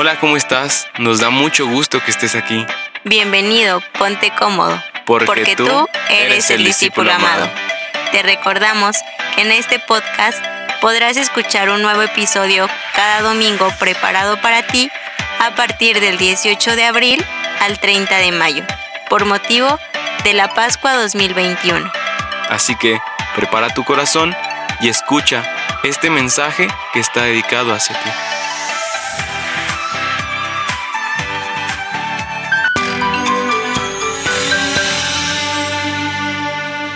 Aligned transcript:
Hola, 0.00 0.18
¿cómo 0.18 0.38
estás? 0.38 0.88
Nos 0.96 1.20
da 1.20 1.28
mucho 1.28 1.66
gusto 1.66 2.02
que 2.02 2.10
estés 2.10 2.34
aquí. 2.34 2.64
Bienvenido, 3.04 3.82
ponte 3.98 4.32
cómodo. 4.32 4.82
Porque 5.04 5.54
tú 5.54 5.86
eres 6.08 6.48
el 6.48 6.64
discípulo 6.64 7.12
amado. 7.12 7.50
Te 8.10 8.22
recordamos 8.22 8.96
que 9.34 9.42
en 9.42 9.52
este 9.52 9.78
podcast 9.78 10.42
podrás 10.80 11.18
escuchar 11.18 11.68
un 11.68 11.82
nuevo 11.82 12.00
episodio 12.00 12.66
cada 12.94 13.20
domingo 13.20 13.70
preparado 13.78 14.40
para 14.40 14.66
ti 14.66 14.90
a 15.38 15.54
partir 15.54 16.00
del 16.00 16.16
18 16.16 16.76
de 16.76 16.84
abril 16.86 17.22
al 17.60 17.78
30 17.78 18.16
de 18.16 18.32
mayo, 18.32 18.64
por 19.10 19.26
motivo 19.26 19.78
de 20.24 20.32
la 20.32 20.48
Pascua 20.54 20.94
2021. 20.94 21.92
Así 22.48 22.74
que 22.74 22.98
prepara 23.36 23.68
tu 23.74 23.84
corazón 23.84 24.34
y 24.80 24.88
escucha 24.88 25.44
este 25.84 26.08
mensaje 26.08 26.68
que 26.94 27.00
está 27.00 27.24
dedicado 27.24 27.74
hacia 27.74 28.02
ti. 28.02 28.10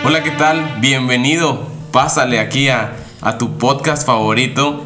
Hola, 0.07 0.21
¿qué 0.21 0.29
tal? 0.29 0.77
Bienvenido. 0.81 1.67
Pásale 1.91 2.39
aquí 2.39 2.69
a, 2.69 2.95
a 3.21 3.39
tu 3.39 3.57
podcast 3.57 4.05
favorito. 4.05 4.85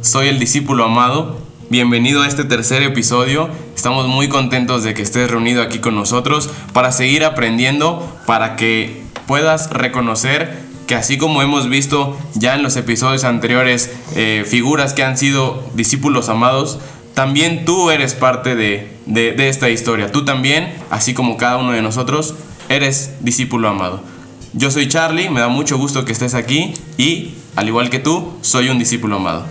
Soy 0.00 0.28
el 0.28 0.38
discípulo 0.38 0.84
amado. 0.84 1.36
Bienvenido 1.68 2.22
a 2.22 2.26
este 2.26 2.42
tercer 2.42 2.82
episodio. 2.82 3.50
Estamos 3.74 4.08
muy 4.08 4.30
contentos 4.30 4.82
de 4.82 4.94
que 4.94 5.02
estés 5.02 5.30
reunido 5.30 5.60
aquí 5.60 5.78
con 5.78 5.94
nosotros 5.94 6.48
para 6.72 6.90
seguir 6.90 7.26
aprendiendo, 7.26 8.10
para 8.24 8.56
que 8.56 9.02
puedas 9.26 9.68
reconocer 9.68 10.58
que 10.86 10.94
así 10.94 11.18
como 11.18 11.42
hemos 11.42 11.68
visto 11.68 12.16
ya 12.32 12.54
en 12.54 12.62
los 12.62 12.76
episodios 12.76 13.24
anteriores 13.24 13.94
eh, 14.14 14.46
figuras 14.48 14.94
que 14.94 15.04
han 15.04 15.18
sido 15.18 15.62
discípulos 15.74 16.30
amados, 16.30 16.78
también 17.12 17.66
tú 17.66 17.90
eres 17.90 18.14
parte 18.14 18.56
de, 18.56 18.90
de 19.04 19.48
esta 19.50 19.68
historia. 19.68 20.10
Tú 20.10 20.24
también, 20.24 20.72
así 20.88 21.12
como 21.12 21.36
cada 21.36 21.58
uno 21.58 21.72
de 21.72 21.82
nosotros, 21.82 22.34
eres 22.70 23.16
discípulo 23.20 23.68
amado. 23.68 24.15
Yo 24.58 24.70
soy 24.70 24.88
Charlie, 24.88 25.28
me 25.28 25.40
da 25.40 25.48
mucho 25.48 25.76
gusto 25.76 26.06
que 26.06 26.12
estés 26.12 26.32
aquí 26.32 26.72
y, 26.96 27.34
al 27.56 27.68
igual 27.68 27.90
que 27.90 27.98
tú, 27.98 28.32
soy 28.40 28.70
un 28.70 28.78
discípulo 28.78 29.16
amado. 29.16 29.44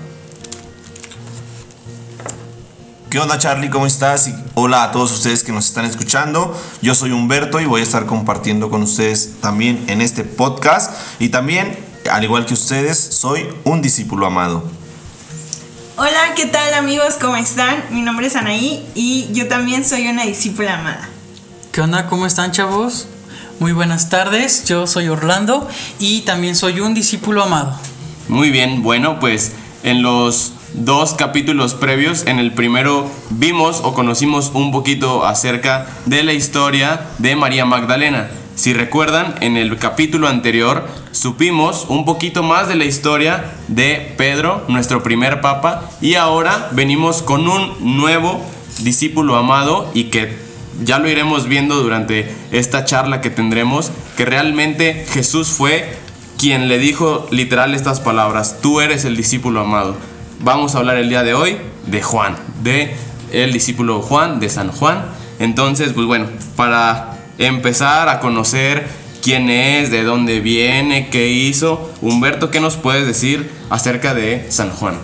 ¿Qué 3.11 3.19
onda 3.19 3.37
Charlie? 3.37 3.69
¿Cómo 3.69 3.85
estás? 3.85 4.27
Y 4.27 4.33
hola 4.55 4.81
a 4.81 4.91
todos 4.91 5.11
ustedes 5.11 5.43
que 5.43 5.51
nos 5.51 5.67
están 5.67 5.85
escuchando. 5.85 6.59
Yo 6.81 6.95
soy 6.95 7.11
Humberto 7.11 7.61
y 7.61 7.65
voy 7.65 7.81
a 7.81 7.83
estar 7.83 8.07
compartiendo 8.07 8.71
con 8.71 8.81
ustedes 8.81 9.35
también 9.41 9.85
en 9.89 10.01
este 10.01 10.23
podcast. 10.23 10.91
Y 11.19 11.29
también, 11.29 11.77
al 12.11 12.23
igual 12.23 12.47
que 12.47 12.55
ustedes, 12.55 12.97
soy 12.97 13.47
un 13.63 13.83
discípulo 13.83 14.25
amado. 14.25 14.63
Hola, 15.97 16.33
¿qué 16.35 16.47
tal 16.47 16.73
amigos? 16.73 17.13
¿Cómo 17.21 17.35
están? 17.35 17.83
Mi 17.91 18.01
nombre 18.01 18.25
es 18.25 18.35
Anaí 18.35 18.83
y 18.95 19.31
yo 19.33 19.47
también 19.47 19.85
soy 19.85 20.07
una 20.07 20.23
discípula 20.23 20.79
amada. 20.79 21.07
¿Qué 21.71 21.81
onda? 21.81 22.07
¿Cómo 22.07 22.25
están 22.25 22.51
chavos? 22.51 23.07
Muy 23.59 23.71
buenas 23.71 24.09
tardes, 24.09 24.65
yo 24.65 24.85
soy 24.85 25.07
Orlando 25.07 25.67
y 25.97 26.21
también 26.21 26.55
soy 26.57 26.81
un 26.81 26.93
discípulo 26.93 27.41
amado. 27.41 27.73
Muy 28.27 28.49
bien, 28.49 28.83
bueno, 28.83 29.19
pues 29.19 29.53
en 29.83 30.01
los 30.01 30.51
dos 30.73 31.13
capítulos 31.13 31.73
previos. 31.73 32.25
En 32.27 32.39
el 32.39 32.51
primero 32.51 33.09
vimos 33.29 33.79
o 33.83 33.93
conocimos 33.93 34.51
un 34.53 34.73
poquito 34.73 35.25
acerca 35.25 35.87
de 36.05 36.23
la 36.23 36.33
historia 36.33 37.01
de 37.17 37.37
María 37.37 37.65
Magdalena. 37.65 38.29
Si 38.55 38.73
recuerdan, 38.73 39.35
en 39.39 39.55
el 39.55 39.77
capítulo 39.77 40.27
anterior 40.27 40.87
supimos 41.11 41.85
un 41.87 42.03
poquito 42.03 42.43
más 42.43 42.67
de 42.67 42.75
la 42.75 42.85
historia 42.85 43.53
de 43.69 44.13
Pedro, 44.17 44.65
nuestro 44.67 45.01
primer 45.01 45.39
papa, 45.39 45.89
y 46.01 46.15
ahora 46.15 46.69
venimos 46.71 47.21
con 47.21 47.47
un 47.47 47.97
nuevo 47.97 48.41
discípulo 48.79 49.37
amado 49.37 49.89
y 49.93 50.05
que 50.05 50.44
ya 50.83 50.99
lo 50.99 51.09
iremos 51.09 51.47
viendo 51.47 51.81
durante 51.81 52.33
esta 52.51 52.85
charla 52.85 53.21
que 53.21 53.29
tendremos, 53.29 53.91
que 54.17 54.25
realmente 54.25 55.05
Jesús 55.09 55.49
fue 55.49 55.89
quien 56.37 56.67
le 56.67 56.77
dijo 56.77 57.27
literal 57.31 57.73
estas 57.73 57.99
palabras, 57.99 58.57
tú 58.61 58.81
eres 58.81 59.05
el 59.05 59.15
discípulo 59.15 59.61
amado 59.61 59.95
vamos 60.39 60.75
a 60.75 60.79
hablar 60.79 60.97
el 60.97 61.09
día 61.09 61.23
de 61.23 61.33
hoy 61.33 61.57
de 61.87 62.01
Juan, 62.01 62.35
de 62.63 62.95
el 63.31 63.53
discípulo 63.53 64.01
Juan, 64.01 64.39
de 64.39 64.49
San 64.49 64.71
Juan. 64.71 65.05
Entonces, 65.39 65.93
pues 65.93 66.07
bueno, 66.07 66.27
para 66.55 67.17
empezar 67.37 68.09
a 68.09 68.19
conocer 68.19 68.87
quién 69.21 69.49
es, 69.49 69.91
de 69.91 70.03
dónde 70.03 70.39
viene, 70.39 71.09
qué 71.09 71.29
hizo, 71.29 71.91
Humberto, 72.01 72.51
¿qué 72.51 72.59
nos 72.59 72.77
puedes 72.77 73.05
decir 73.05 73.49
acerca 73.69 74.13
de 74.13 74.45
San 74.49 74.69
Juan? 74.69 74.95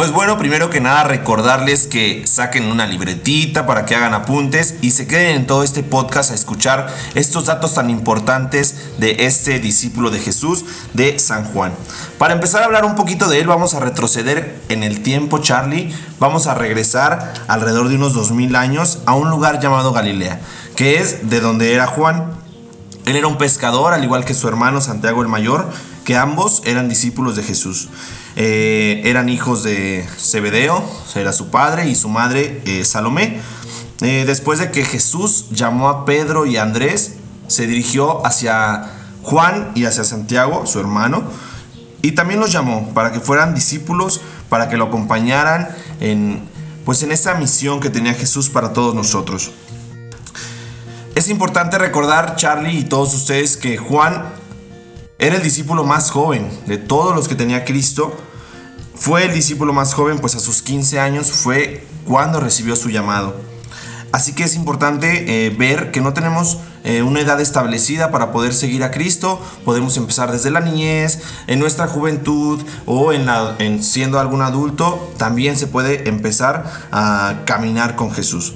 Pues 0.00 0.12
bueno, 0.12 0.38
primero 0.38 0.70
que 0.70 0.80
nada 0.80 1.04
recordarles 1.04 1.86
que 1.86 2.26
saquen 2.26 2.70
una 2.70 2.86
libretita 2.86 3.66
para 3.66 3.84
que 3.84 3.94
hagan 3.94 4.14
apuntes 4.14 4.76
y 4.80 4.92
se 4.92 5.06
queden 5.06 5.36
en 5.36 5.46
todo 5.46 5.62
este 5.62 5.82
podcast 5.82 6.30
a 6.30 6.34
escuchar 6.34 6.86
estos 7.14 7.44
datos 7.44 7.74
tan 7.74 7.90
importantes 7.90 8.76
de 8.96 9.26
este 9.26 9.58
discípulo 9.58 10.10
de 10.10 10.18
Jesús, 10.18 10.64
de 10.94 11.18
San 11.18 11.44
Juan. 11.44 11.74
Para 12.16 12.32
empezar 12.32 12.62
a 12.62 12.64
hablar 12.64 12.86
un 12.86 12.94
poquito 12.94 13.28
de 13.28 13.40
él, 13.40 13.46
vamos 13.46 13.74
a 13.74 13.80
retroceder 13.80 14.62
en 14.70 14.84
el 14.84 15.02
tiempo, 15.02 15.40
Charlie. 15.40 15.94
Vamos 16.18 16.46
a 16.46 16.54
regresar 16.54 17.34
alrededor 17.46 17.90
de 17.90 17.96
unos 17.96 18.14
2000 18.14 18.56
años 18.56 19.00
a 19.04 19.12
un 19.12 19.28
lugar 19.28 19.60
llamado 19.60 19.92
Galilea, 19.92 20.40
que 20.76 20.98
es 20.98 21.28
de 21.28 21.40
donde 21.40 21.74
era 21.74 21.86
Juan. 21.86 22.30
Él 23.04 23.16
era 23.16 23.26
un 23.26 23.36
pescador, 23.36 23.92
al 23.92 24.02
igual 24.02 24.24
que 24.24 24.32
su 24.32 24.48
hermano 24.48 24.80
Santiago 24.80 25.20
el 25.20 25.28
Mayor, 25.28 25.68
que 26.06 26.16
ambos 26.16 26.62
eran 26.64 26.88
discípulos 26.88 27.36
de 27.36 27.42
Jesús. 27.42 27.90
Eh, 28.36 29.02
eran 29.04 29.28
hijos 29.28 29.62
de 29.62 30.06
Zebedeo, 30.18 30.82
era 31.14 31.32
su 31.32 31.50
padre, 31.50 31.88
y 31.88 31.94
su 31.94 32.08
madre 32.08 32.62
eh, 32.64 32.84
Salomé. 32.84 33.40
Eh, 34.00 34.24
después 34.26 34.58
de 34.58 34.70
que 34.70 34.84
Jesús 34.84 35.46
llamó 35.50 35.88
a 35.88 36.04
Pedro 36.04 36.46
y 36.46 36.56
Andrés, 36.56 37.14
se 37.48 37.66
dirigió 37.66 38.24
hacia 38.24 38.90
Juan 39.22 39.72
y 39.74 39.84
hacia 39.84 40.04
Santiago, 40.04 40.66
su 40.66 40.78
hermano, 40.80 41.24
y 42.02 42.12
también 42.12 42.40
los 42.40 42.50
llamó 42.50 42.94
para 42.94 43.12
que 43.12 43.20
fueran 43.20 43.54
discípulos, 43.54 44.20
para 44.48 44.68
que 44.68 44.76
lo 44.76 44.86
acompañaran 44.86 45.68
en, 46.00 46.48
pues 46.84 47.02
en 47.02 47.12
esa 47.12 47.34
misión 47.34 47.80
que 47.80 47.90
tenía 47.90 48.14
Jesús 48.14 48.48
para 48.48 48.72
todos 48.72 48.94
nosotros. 48.94 49.50
Es 51.14 51.28
importante 51.28 51.76
recordar, 51.76 52.36
Charlie 52.36 52.78
y 52.78 52.84
todos 52.84 53.12
ustedes, 53.12 53.56
que 53.58 53.76
Juan 53.76 54.39
era 55.20 55.36
el 55.36 55.42
discípulo 55.42 55.84
más 55.84 56.10
joven 56.10 56.48
de 56.66 56.78
todos 56.78 57.14
los 57.14 57.28
que 57.28 57.34
tenía 57.34 57.66
Cristo. 57.66 58.16
Fue 58.94 59.26
el 59.26 59.34
discípulo 59.34 59.74
más 59.74 59.92
joven, 59.92 60.18
pues 60.18 60.34
a 60.34 60.40
sus 60.40 60.62
15 60.62 60.98
años 60.98 61.30
fue 61.30 61.86
cuando 62.06 62.40
recibió 62.40 62.74
su 62.74 62.88
llamado. 62.88 63.36
Así 64.12 64.32
que 64.34 64.44
es 64.44 64.56
importante 64.56 65.46
eh, 65.46 65.50
ver 65.50 65.90
que 65.92 66.00
no 66.00 66.14
tenemos 66.14 66.58
eh, 66.84 67.02
una 67.02 67.20
edad 67.20 67.38
establecida 67.40 68.10
para 68.10 68.32
poder 68.32 68.54
seguir 68.54 68.82
a 68.82 68.90
Cristo. 68.90 69.40
Podemos 69.64 69.96
empezar 69.98 70.32
desde 70.32 70.50
la 70.50 70.60
niñez, 70.60 71.20
en 71.46 71.60
nuestra 71.60 71.86
juventud 71.86 72.60
o 72.86 73.12
en, 73.12 73.28
en 73.58 73.82
siendo 73.84 74.18
algún 74.18 74.40
adulto. 74.40 75.12
También 75.18 75.56
se 75.56 75.66
puede 75.66 76.08
empezar 76.08 76.64
a 76.90 77.42
caminar 77.44 77.94
con 77.94 78.10
Jesús. 78.10 78.54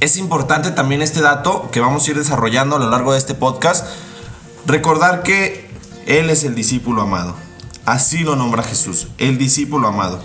Es 0.00 0.16
importante 0.16 0.70
también 0.70 1.02
este 1.02 1.20
dato 1.20 1.70
que 1.70 1.80
vamos 1.80 2.06
a 2.06 2.10
ir 2.10 2.16
desarrollando 2.16 2.76
a 2.76 2.78
lo 2.78 2.88
largo 2.88 3.12
de 3.12 3.18
este 3.18 3.34
podcast 3.34 3.86
Recordar 4.66 5.22
que 5.22 5.70
Él 6.06 6.30
es 6.30 6.44
el 6.44 6.54
discípulo 6.54 7.02
amado. 7.02 7.34
Así 7.84 8.18
lo 8.18 8.36
nombra 8.36 8.62
Jesús, 8.62 9.08
el 9.18 9.38
discípulo 9.38 9.88
amado. 9.88 10.20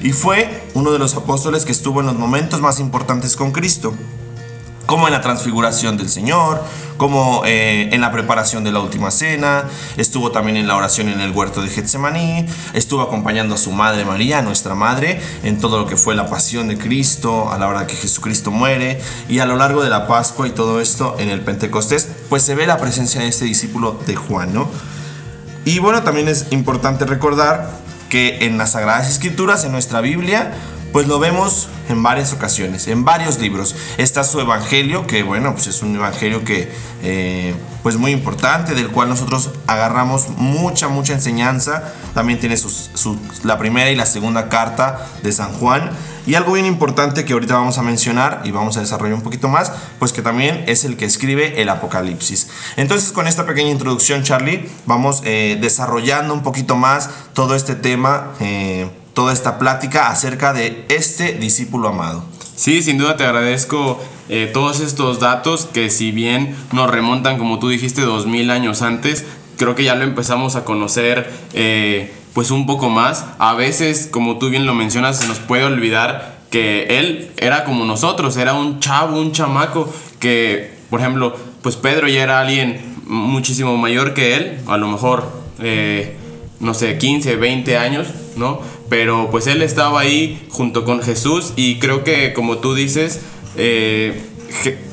Y 0.00 0.12
fue 0.12 0.68
uno 0.74 0.92
de 0.92 0.98
los 0.98 1.14
apóstoles 1.14 1.64
que 1.64 1.72
estuvo 1.72 2.00
en 2.00 2.06
los 2.06 2.16
momentos 2.16 2.60
más 2.60 2.78
importantes 2.78 3.34
con 3.34 3.50
Cristo 3.50 3.94
como 4.88 5.06
en 5.06 5.12
la 5.12 5.20
transfiguración 5.20 5.98
del 5.98 6.08
Señor, 6.08 6.64
como 6.96 7.42
eh, 7.44 7.90
en 7.92 8.00
la 8.00 8.10
preparación 8.10 8.64
de 8.64 8.72
la 8.72 8.80
última 8.80 9.10
cena, 9.10 9.64
estuvo 9.98 10.32
también 10.32 10.56
en 10.56 10.66
la 10.66 10.76
oración 10.76 11.10
en 11.10 11.20
el 11.20 11.30
huerto 11.32 11.60
de 11.60 11.68
Getsemaní, 11.68 12.46
estuvo 12.72 13.02
acompañando 13.02 13.54
a 13.54 13.58
su 13.58 13.70
madre 13.70 14.06
María, 14.06 14.40
nuestra 14.40 14.74
madre, 14.74 15.20
en 15.42 15.60
todo 15.60 15.78
lo 15.78 15.86
que 15.86 15.98
fue 15.98 16.14
la 16.14 16.30
pasión 16.30 16.68
de 16.68 16.78
Cristo, 16.78 17.52
a 17.52 17.58
la 17.58 17.68
hora 17.68 17.86
que 17.86 17.96
Jesucristo 17.96 18.50
muere, 18.50 18.98
y 19.28 19.40
a 19.40 19.44
lo 19.44 19.56
largo 19.56 19.82
de 19.82 19.90
la 19.90 20.06
Pascua 20.08 20.48
y 20.48 20.52
todo 20.52 20.80
esto 20.80 21.16
en 21.18 21.28
el 21.28 21.42
Pentecostés, 21.42 22.08
pues 22.30 22.42
se 22.42 22.54
ve 22.54 22.66
la 22.66 22.78
presencia 22.78 23.20
de 23.20 23.28
este 23.28 23.44
discípulo 23.44 24.00
de 24.06 24.16
Juan, 24.16 24.54
¿no? 24.54 24.70
Y 25.66 25.80
bueno, 25.80 26.02
también 26.02 26.28
es 26.28 26.46
importante 26.50 27.04
recordar 27.04 27.68
que 28.08 28.46
en 28.46 28.56
las 28.56 28.72
Sagradas 28.72 29.10
Escrituras, 29.10 29.64
en 29.64 29.72
nuestra 29.72 30.00
Biblia, 30.00 30.54
pues 30.92 31.06
lo 31.06 31.18
vemos 31.18 31.68
en 31.88 32.02
varias 32.02 32.32
ocasiones, 32.32 32.86
en 32.88 33.04
varios 33.04 33.38
libros. 33.38 33.74
Está 33.96 34.24
su 34.24 34.40
evangelio, 34.40 35.06
que 35.06 35.22
bueno, 35.22 35.54
pues 35.54 35.66
es 35.66 35.82
un 35.82 35.94
evangelio 35.96 36.44
que 36.44 36.70
eh, 37.02 37.54
pues 37.82 37.96
muy 37.96 38.12
importante, 38.12 38.74
del 38.74 38.88
cual 38.88 39.08
nosotros 39.08 39.50
agarramos 39.66 40.28
mucha, 40.36 40.88
mucha 40.88 41.12
enseñanza. 41.12 41.92
También 42.14 42.38
tiene 42.40 42.56
la 43.44 43.58
primera 43.58 43.90
y 43.90 43.96
la 43.96 44.06
segunda 44.06 44.48
carta 44.48 45.06
de 45.22 45.32
San 45.32 45.52
Juan. 45.52 45.90
Y 46.26 46.34
algo 46.34 46.52
bien 46.52 46.66
importante 46.66 47.24
que 47.24 47.32
ahorita 47.32 47.54
vamos 47.54 47.78
a 47.78 47.82
mencionar 47.82 48.42
y 48.44 48.50
vamos 48.50 48.76
a 48.76 48.80
desarrollar 48.80 49.14
un 49.14 49.22
poquito 49.22 49.48
más, 49.48 49.72
pues 49.98 50.12
que 50.12 50.20
también 50.20 50.64
es 50.66 50.84
el 50.84 50.98
que 50.98 51.06
escribe 51.06 51.62
el 51.62 51.70
Apocalipsis. 51.70 52.48
Entonces 52.76 53.12
con 53.12 53.26
esta 53.26 53.46
pequeña 53.46 53.70
introducción, 53.70 54.22
Charlie, 54.24 54.68
vamos 54.84 55.22
eh, 55.24 55.56
desarrollando 55.58 56.34
un 56.34 56.42
poquito 56.42 56.76
más 56.76 57.08
todo 57.32 57.54
este 57.54 57.74
tema. 57.74 58.32
Eh, 58.40 58.90
toda 59.18 59.32
esta 59.32 59.58
plática 59.58 60.10
acerca 60.10 60.52
de 60.52 60.84
este 60.88 61.32
discípulo 61.32 61.88
amado. 61.88 62.22
Sí, 62.54 62.82
sin 62.82 62.98
duda 62.98 63.16
te 63.16 63.24
agradezco 63.24 64.00
eh, 64.28 64.48
todos 64.54 64.78
estos 64.78 65.18
datos 65.18 65.66
que 65.66 65.90
si 65.90 66.12
bien 66.12 66.54
nos 66.70 66.88
remontan, 66.88 67.36
como 67.36 67.58
tú 67.58 67.68
dijiste, 67.68 68.02
dos 68.02 68.28
mil 68.28 68.48
años 68.52 68.80
antes, 68.80 69.24
creo 69.56 69.74
que 69.74 69.82
ya 69.82 69.96
lo 69.96 70.04
empezamos 70.04 70.54
a 70.54 70.64
conocer 70.64 71.28
eh, 71.52 72.14
pues 72.32 72.52
un 72.52 72.64
poco 72.64 72.90
más. 72.90 73.24
A 73.40 73.54
veces, 73.54 74.08
como 74.08 74.38
tú 74.38 74.50
bien 74.50 74.66
lo 74.66 74.74
mencionas, 74.74 75.18
se 75.18 75.26
nos 75.26 75.40
puede 75.40 75.64
olvidar 75.64 76.38
que 76.52 77.00
él 77.00 77.32
era 77.38 77.64
como 77.64 77.84
nosotros, 77.84 78.36
era 78.36 78.54
un 78.54 78.78
chavo, 78.78 79.20
un 79.20 79.32
chamaco 79.32 79.92
que, 80.20 80.76
por 80.90 81.00
ejemplo, 81.00 81.34
pues 81.60 81.74
Pedro 81.74 82.06
ya 82.06 82.22
era 82.22 82.38
alguien 82.38 82.94
muchísimo 83.04 83.76
mayor 83.78 84.14
que 84.14 84.36
él, 84.36 84.60
a 84.68 84.76
lo 84.76 84.86
mejor, 84.86 85.28
eh, 85.58 86.14
no 86.60 86.72
sé, 86.72 86.98
15, 86.98 87.34
20 87.34 87.76
años, 87.78 88.06
Pero 88.88 89.28
pues 89.30 89.46
él 89.46 89.62
estaba 89.62 90.00
ahí 90.00 90.46
junto 90.50 90.84
con 90.84 91.02
Jesús 91.02 91.52
y 91.56 91.78
creo 91.78 92.04
que 92.04 92.32
como 92.32 92.58
tú 92.58 92.74
dices, 92.74 93.20
eh, 93.56 94.22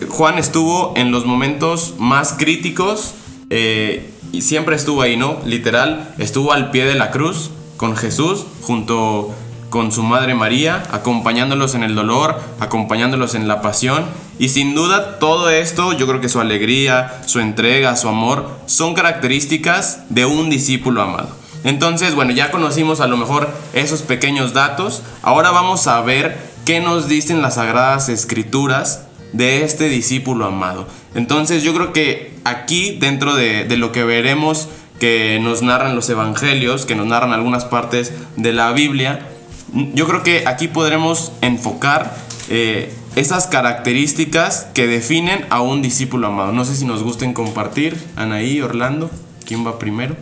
Juan 0.10 0.38
estuvo 0.38 0.94
en 0.96 1.12
los 1.12 1.26
momentos 1.26 1.96
más 1.98 2.34
críticos 2.34 3.14
eh, 3.50 4.10
y 4.32 4.42
siempre 4.42 4.76
estuvo 4.76 5.02
ahí, 5.02 5.18
¿no? 5.18 5.38
Literal, 5.46 6.14
estuvo 6.18 6.52
al 6.52 6.72
pie 6.72 6.86
de 6.86 6.96
la 6.96 7.12
cruz 7.12 7.52
con 7.78 7.96
Jesús 7.96 8.46
junto 8.62 9.34
con 9.70 9.92
su 9.92 10.04
madre 10.04 10.36
María, 10.36 10.84
acompañándolos 10.92 11.76
en 11.76 11.84
el 11.84 11.96
dolor, 11.96 12.40
acompañándolos 12.60 13.36
en 13.36 13.48
la 13.48 13.62
pasión. 13.62 14.06
Y 14.40 14.50
sin 14.50 14.74
duda 14.74 15.20
todo 15.20 15.50
esto, 15.50 15.94
yo 15.94 16.08
creo 16.08 16.22
que 16.22 16.30
su 16.30 16.40
alegría, 16.40 17.22
su 17.26 17.40
entrega, 17.40 17.96
su 17.96 18.08
amor, 18.08 18.50
son 18.68 18.94
características 18.94 20.04
de 20.10 20.26
un 20.26 20.50
discípulo 20.50 21.02
amado. 21.02 21.30
Entonces, 21.66 22.14
bueno, 22.14 22.32
ya 22.32 22.52
conocimos 22.52 23.02
a 23.02 23.08
lo 23.08 23.18
mejor 23.18 23.50
esos 23.74 24.04
pequeños 24.04 24.54
datos. 24.54 25.02
Ahora 25.24 25.50
vamos 25.50 25.88
a 25.88 26.00
ver 26.02 26.38
qué 26.64 26.80
nos 26.80 27.08
dicen 27.10 27.42
las 27.42 27.56
sagradas 27.56 28.08
escrituras 28.08 29.06
de 29.34 29.64
este 29.64 29.90
discípulo 29.90 30.46
amado. 30.46 30.88
Entonces, 31.16 31.64
yo 31.64 31.74
creo 31.74 31.92
que 31.92 32.36
aquí, 32.44 32.98
dentro 33.00 33.34
de, 33.36 33.66
lo 33.78 33.92
que 33.92 34.04
veremos 34.04 34.70
que 35.00 35.40
nos 35.42 35.64
narran 35.64 35.96
los 35.96 36.08
evangelios, 36.08 36.86
que 36.86 36.96
nos 36.96 37.08
narran 37.08 37.34
algunas 37.34 37.66
partes 37.66 38.14
de 38.38 38.54
la 38.54 38.72
Biblia, 38.72 39.28
yo 39.74 40.08
creo 40.08 40.22
que 40.22 40.44
aquí 40.46 40.68
podremos 40.68 41.32
enfocar 41.42 42.16
eh, 42.48 42.94
esas 43.16 43.48
características 43.48 44.68
que 44.76 44.86
definen 44.86 45.48
a 45.50 45.62
un 45.62 45.82
discípulo 45.82 46.28
amado. 46.28 46.52
No 46.52 46.64
sé 46.64 46.76
si 46.76 46.86
nos 46.86 47.02
gusten 47.02 47.34
compartir, 47.34 47.98
Anaí, 48.16 48.62
Orlando, 48.62 49.10
¿quién 49.46 49.66
va 49.66 49.80
primero? 49.80 50.16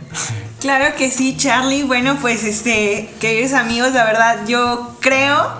Claro 0.60 0.94
que 0.96 1.10
sí, 1.10 1.36
Charlie. 1.36 1.82
Bueno, 1.82 2.16
pues 2.20 2.44
este, 2.44 3.10
queridos 3.20 3.52
amigos, 3.52 3.92
la 3.92 4.04
verdad 4.04 4.46
yo 4.46 4.96
creo 5.00 5.52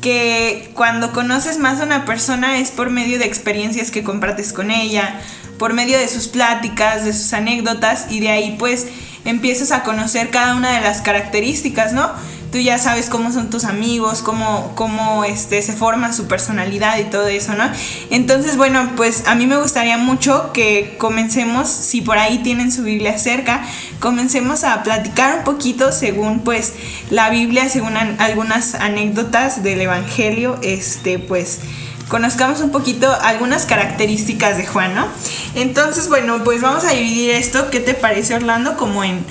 que 0.00 0.70
cuando 0.74 1.12
conoces 1.12 1.58
más 1.58 1.80
a 1.80 1.84
una 1.84 2.04
persona 2.04 2.58
es 2.58 2.70
por 2.70 2.90
medio 2.90 3.18
de 3.18 3.24
experiencias 3.24 3.90
que 3.90 4.04
compartes 4.04 4.52
con 4.52 4.70
ella, 4.70 5.20
por 5.58 5.72
medio 5.72 5.98
de 5.98 6.06
sus 6.08 6.28
pláticas, 6.28 7.04
de 7.04 7.12
sus 7.12 7.32
anécdotas 7.32 8.06
y 8.10 8.20
de 8.20 8.30
ahí 8.30 8.56
pues 8.58 8.86
empiezas 9.24 9.72
a 9.72 9.82
conocer 9.82 10.30
cada 10.30 10.54
una 10.54 10.76
de 10.76 10.80
las 10.80 11.02
características, 11.02 11.92
¿no? 11.92 12.12
Tú 12.52 12.58
ya 12.58 12.78
sabes 12.78 13.08
cómo 13.08 13.32
son 13.32 13.50
tus 13.50 13.64
amigos, 13.64 14.22
cómo, 14.22 14.72
cómo 14.74 15.24
este, 15.24 15.60
se 15.62 15.72
forma 15.72 16.12
su 16.12 16.26
personalidad 16.26 16.98
y 16.98 17.04
todo 17.04 17.26
eso, 17.26 17.54
¿no? 17.54 17.64
Entonces, 18.10 18.56
bueno, 18.56 18.90
pues 18.96 19.24
a 19.26 19.34
mí 19.34 19.46
me 19.46 19.56
gustaría 19.56 19.98
mucho 19.98 20.52
que 20.52 20.96
comencemos, 20.98 21.68
si 21.68 22.00
por 22.00 22.18
ahí 22.18 22.38
tienen 22.38 22.72
su 22.72 22.82
Biblia 22.82 23.18
cerca, 23.18 23.62
comencemos 24.00 24.64
a 24.64 24.82
platicar 24.82 25.38
un 25.38 25.44
poquito 25.44 25.92
según 25.92 26.40
pues 26.40 26.74
la 27.10 27.30
Biblia, 27.30 27.68
según 27.68 27.96
algunas 27.96 28.74
anécdotas 28.74 29.62
del 29.62 29.80
Evangelio, 29.80 30.58
este, 30.62 31.18
pues 31.18 31.60
conozcamos 32.08 32.60
un 32.60 32.70
poquito 32.70 33.12
algunas 33.22 33.66
características 33.66 34.56
de 34.56 34.66
Juan, 34.66 34.94
¿no? 34.94 35.06
Entonces, 35.54 36.08
bueno, 36.08 36.44
pues 36.44 36.60
vamos 36.62 36.84
a 36.84 36.90
dividir 36.90 37.30
esto, 37.30 37.70
¿qué 37.70 37.80
te 37.80 37.94
parece 37.94 38.34
Orlando? 38.34 38.76
Como 38.76 39.02
en 39.02 39.24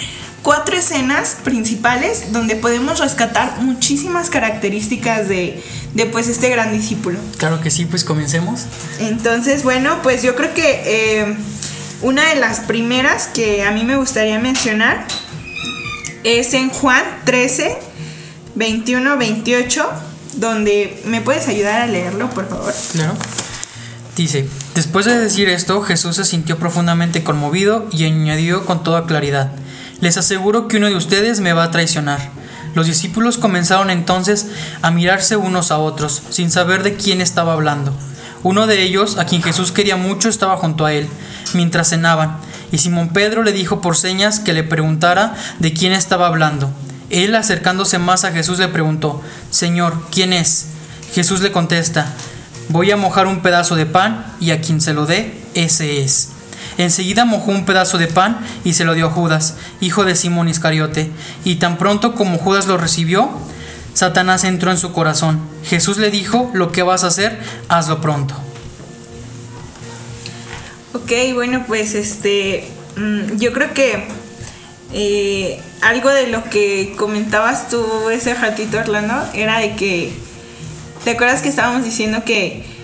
cuatro 0.45 0.77
escenas 0.77 1.38
principales 1.44 2.31
donde 2.31 2.56
podemos 2.56 3.00
rescatar 3.00 3.62
muchísimas 3.62 4.30
características 4.30 5.27
de, 5.27 5.59
de, 5.95 6.06
pues 6.06 6.27
este 6.27 6.50
gran 6.50 6.71
discípulo. 6.71 7.18
Claro 7.38 7.62
que 7.62 7.71
sí, 7.71 7.86
pues 7.86 8.03
comencemos. 8.03 8.65
Entonces, 9.00 9.63
bueno, 9.63 10.03
pues 10.03 10.21
yo 10.21 10.36
creo 10.36 10.53
que 10.53 10.83
eh, 10.86 11.36
una 12.03 12.30
de 12.30 12.36
las 12.36 12.59
primeras 12.59 13.25
que 13.25 13.63
a 13.63 13.71
mí 13.71 13.83
me 13.83 13.97
gustaría 13.97 14.38
mencionar 14.38 15.07
es 16.24 16.53
en 16.53 16.69
Juan 16.69 17.03
13, 17.25 17.75
21, 18.53 19.18
28, 19.18 19.89
donde 20.36 21.01
me 21.06 21.21
puedes 21.21 21.47
ayudar 21.47 21.81
a 21.81 21.88
leerlo, 21.88 22.30
por 22.30 22.47
favor. 22.47 22.71
Claro. 22.92 23.15
Dice, 24.15 24.47
después 24.75 25.07
de 25.07 25.19
decir 25.19 25.50
esto, 25.50 25.81
Jesús 25.81 26.18
se 26.18 26.24
sintió 26.24 26.59
profundamente 26.59 27.24
conmovido 27.24 27.88
y 27.92 28.06
añadió 28.06 28.63
con 28.65 28.83
toda 28.83 29.07
claridad, 29.07 29.51
les 30.01 30.18
aseguro 30.18 30.68
que 30.68 30.77
uno 30.77 30.88
de 30.88 30.95
ustedes 30.95 31.39
me 31.39 31.53
va 31.53 31.63
a 31.63 31.71
traicionar. 31.71 32.19
Los 32.75 32.88
discípulos 32.88 33.38
comenzaron 33.38 33.89
entonces 33.89 34.47
a 34.81 34.92
mirarse 34.92 35.38
unos 35.38 35.71
a 35.71 35.77
otros, 35.77 36.21
sin 36.30 36.51
saber 36.51 36.83
de 36.83 36.95
quién 36.95 37.21
estaba 37.21 37.53
hablando. 37.53 37.94
Uno 38.44 38.68
de 38.68 38.83
ellos, 38.83 39.18
a 39.18 39.25
quien 39.25 39.42
Jesús 39.42 39.71
quería 39.71 39.95
mucho, 39.95 40.30
estaba 40.30 40.57
junto 40.57 40.86
a 40.86 40.94
él, 40.94 41.07
mientras 41.53 41.89
cenaban, 41.89 42.38
y 42.71 42.77
Simón 42.77 43.09
Pedro 43.09 43.44
le 43.44 43.53
dijo 43.53 43.81
por 43.81 43.95
señas 43.95 44.39
que 44.39 44.53
le 44.53 44.63
preguntara 44.63 45.36
de 45.59 45.74
quién 45.74 45.94
estaba 45.94 46.27
hablando. 46.27 46.69
Él, 47.09 47.33
acercándose 47.33 47.97
más 47.97 48.25
a 48.25 48.31
Jesús, 48.31 48.59
le 48.59 48.68
preguntó, 48.68 49.21
Señor, 49.50 49.97
¿quién 50.12 50.33
es? 50.33 50.68
Jesús 51.13 51.42
le 51.42 51.51
contesta, 51.51 52.13
voy 52.69 52.92
a 52.92 52.97
mojar 52.97 53.27
un 53.27 53.42
pedazo 53.42 53.75
de 53.75 53.86
pan, 53.86 54.25
y 54.39 54.51
a 54.51 54.62
quien 54.62 54.81
se 54.81 54.94
lo 54.94 55.06
dé, 55.06 55.42
ese 55.53 56.03
es. 56.03 56.35
Enseguida 56.77 57.25
mojó 57.25 57.51
un 57.51 57.66
pedazo 57.66 57.98
de 57.98 58.07
pan 58.07 58.39
y 58.63 58.74
se 58.74 58.86
lo 58.86 58.94
dio 58.94 59.07
a 59.07 59.12
Judas, 59.12 59.56
hijo 59.80 60.04
de 60.04 60.16
Simón 60.16 60.50
Iscariote. 60.50 61.10
Y 61.44 61.56
tan 61.56 61.77
pronto 61.77 62.16
como 62.16 62.38
Judas 62.38 62.68
lo 62.68 62.77
recibió, 62.77 63.30
Satanás 63.94 64.44
entró 64.44 64.72
en 64.72 64.77
su 64.77 64.92
corazón. 64.92 65.39
Jesús 65.63 65.98
le 65.98 66.12
dijo, 66.12 66.51
lo 66.54 66.72
que 66.72 66.83
vas 66.83 67.04
a 67.04 67.07
hacer, 67.07 67.39
hazlo 67.69 68.01
pronto. 68.01 68.36
Ok, 70.94 71.12
bueno, 71.33 71.63
pues 71.66 71.95
este, 71.95 72.68
mm, 72.98 73.38
yo 73.38 73.54
creo 73.54 73.74
que 73.74 74.06
eh, 74.94 75.62
algo 75.81 76.10
de 76.10 76.28
lo 76.28 76.44
que 76.45 76.94
comentabas 76.98 77.69
tú 77.69 78.10
ese 78.10 78.33
ratito, 78.33 78.78
Orlando, 78.80 79.16
era 79.33 79.59
de 79.59 79.76
que, 79.76 80.14
¿te 81.04 81.11
acuerdas 81.11 81.42
que 81.42 81.50
estábamos 81.50 81.83
diciendo 81.83 82.23
que 82.26 82.75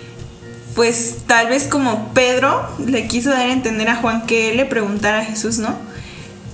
pues 0.75 1.17
tal 1.27 1.47
vez 1.47 1.67
como 1.67 2.13
Pedro 2.13 2.67
le 2.85 3.07
quiso 3.07 3.29
dar 3.29 3.41
a 3.41 3.51
entender 3.51 3.89
a 3.89 3.95
Juan 3.95 4.25
que 4.25 4.51
él 4.51 4.57
le 4.57 4.65
preguntara 4.65 5.19
a 5.19 5.25
Jesús, 5.25 5.57
¿no? 5.57 5.75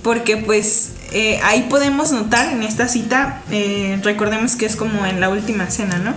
Porque 0.02 0.36
pues 0.36 0.92
eh, 1.12 1.40
ahí 1.42 1.66
podemos 1.70 2.12
notar 2.12 2.52
en 2.52 2.62
esta 2.62 2.88
cita, 2.88 3.42
eh, 3.50 3.98
recordemos 4.02 4.56
que 4.56 4.66
es 4.66 4.76
como 4.76 5.06
en 5.06 5.20
la 5.20 5.28
última 5.28 5.70
cena, 5.70 5.98
¿no? 5.98 6.14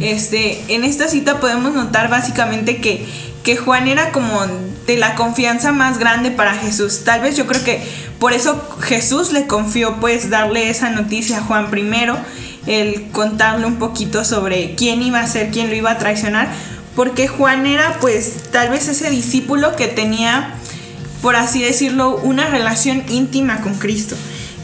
Este, 0.00 0.74
en 0.74 0.84
esta 0.84 1.08
cita 1.08 1.38
podemos 1.38 1.74
notar 1.74 2.08
básicamente 2.08 2.78
que, 2.78 3.06
que 3.44 3.56
Juan 3.56 3.86
era 3.86 4.10
como 4.10 4.40
de 4.86 4.96
la 4.96 5.14
confianza 5.14 5.72
más 5.72 5.98
grande 5.98 6.30
para 6.30 6.54
Jesús. 6.54 7.02
Tal 7.04 7.20
vez 7.20 7.36
yo 7.36 7.46
creo 7.46 7.62
que 7.62 7.82
por 8.18 8.32
eso 8.32 8.60
Jesús 8.80 9.32
le 9.32 9.46
confió 9.46 10.00
pues 10.00 10.30
darle 10.30 10.68
esa 10.68 10.90
noticia 10.90 11.38
a 11.38 11.42
Juan 11.42 11.70
primero, 11.70 12.16
el 12.66 13.10
contarle 13.10 13.66
un 13.66 13.76
poquito 13.76 14.24
sobre 14.24 14.74
quién 14.74 15.02
iba 15.02 15.20
a 15.20 15.26
ser, 15.26 15.50
quién 15.50 15.68
lo 15.68 15.76
iba 15.76 15.90
a 15.90 15.98
traicionar, 15.98 16.48
porque 16.94 17.28
Juan 17.28 17.66
era 17.66 17.98
pues 18.00 18.50
tal 18.52 18.70
vez 18.70 18.88
ese 18.88 19.10
discípulo 19.10 19.76
que 19.76 19.88
tenía, 19.88 20.54
por 21.22 21.36
así 21.36 21.62
decirlo, 21.62 22.16
una 22.16 22.46
relación 22.46 23.04
íntima 23.08 23.60
con 23.60 23.74
Cristo, 23.74 24.16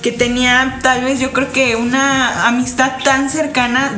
que 0.03 0.13
tenía 0.13 0.79
tal 0.83 1.05
vez 1.05 1.21
yo 1.21 1.33
creo 1.33 1.53
que 1.53 1.77
una 1.77 2.47
amistad 2.47 2.93
tan 3.05 3.31
cercana 3.31 3.93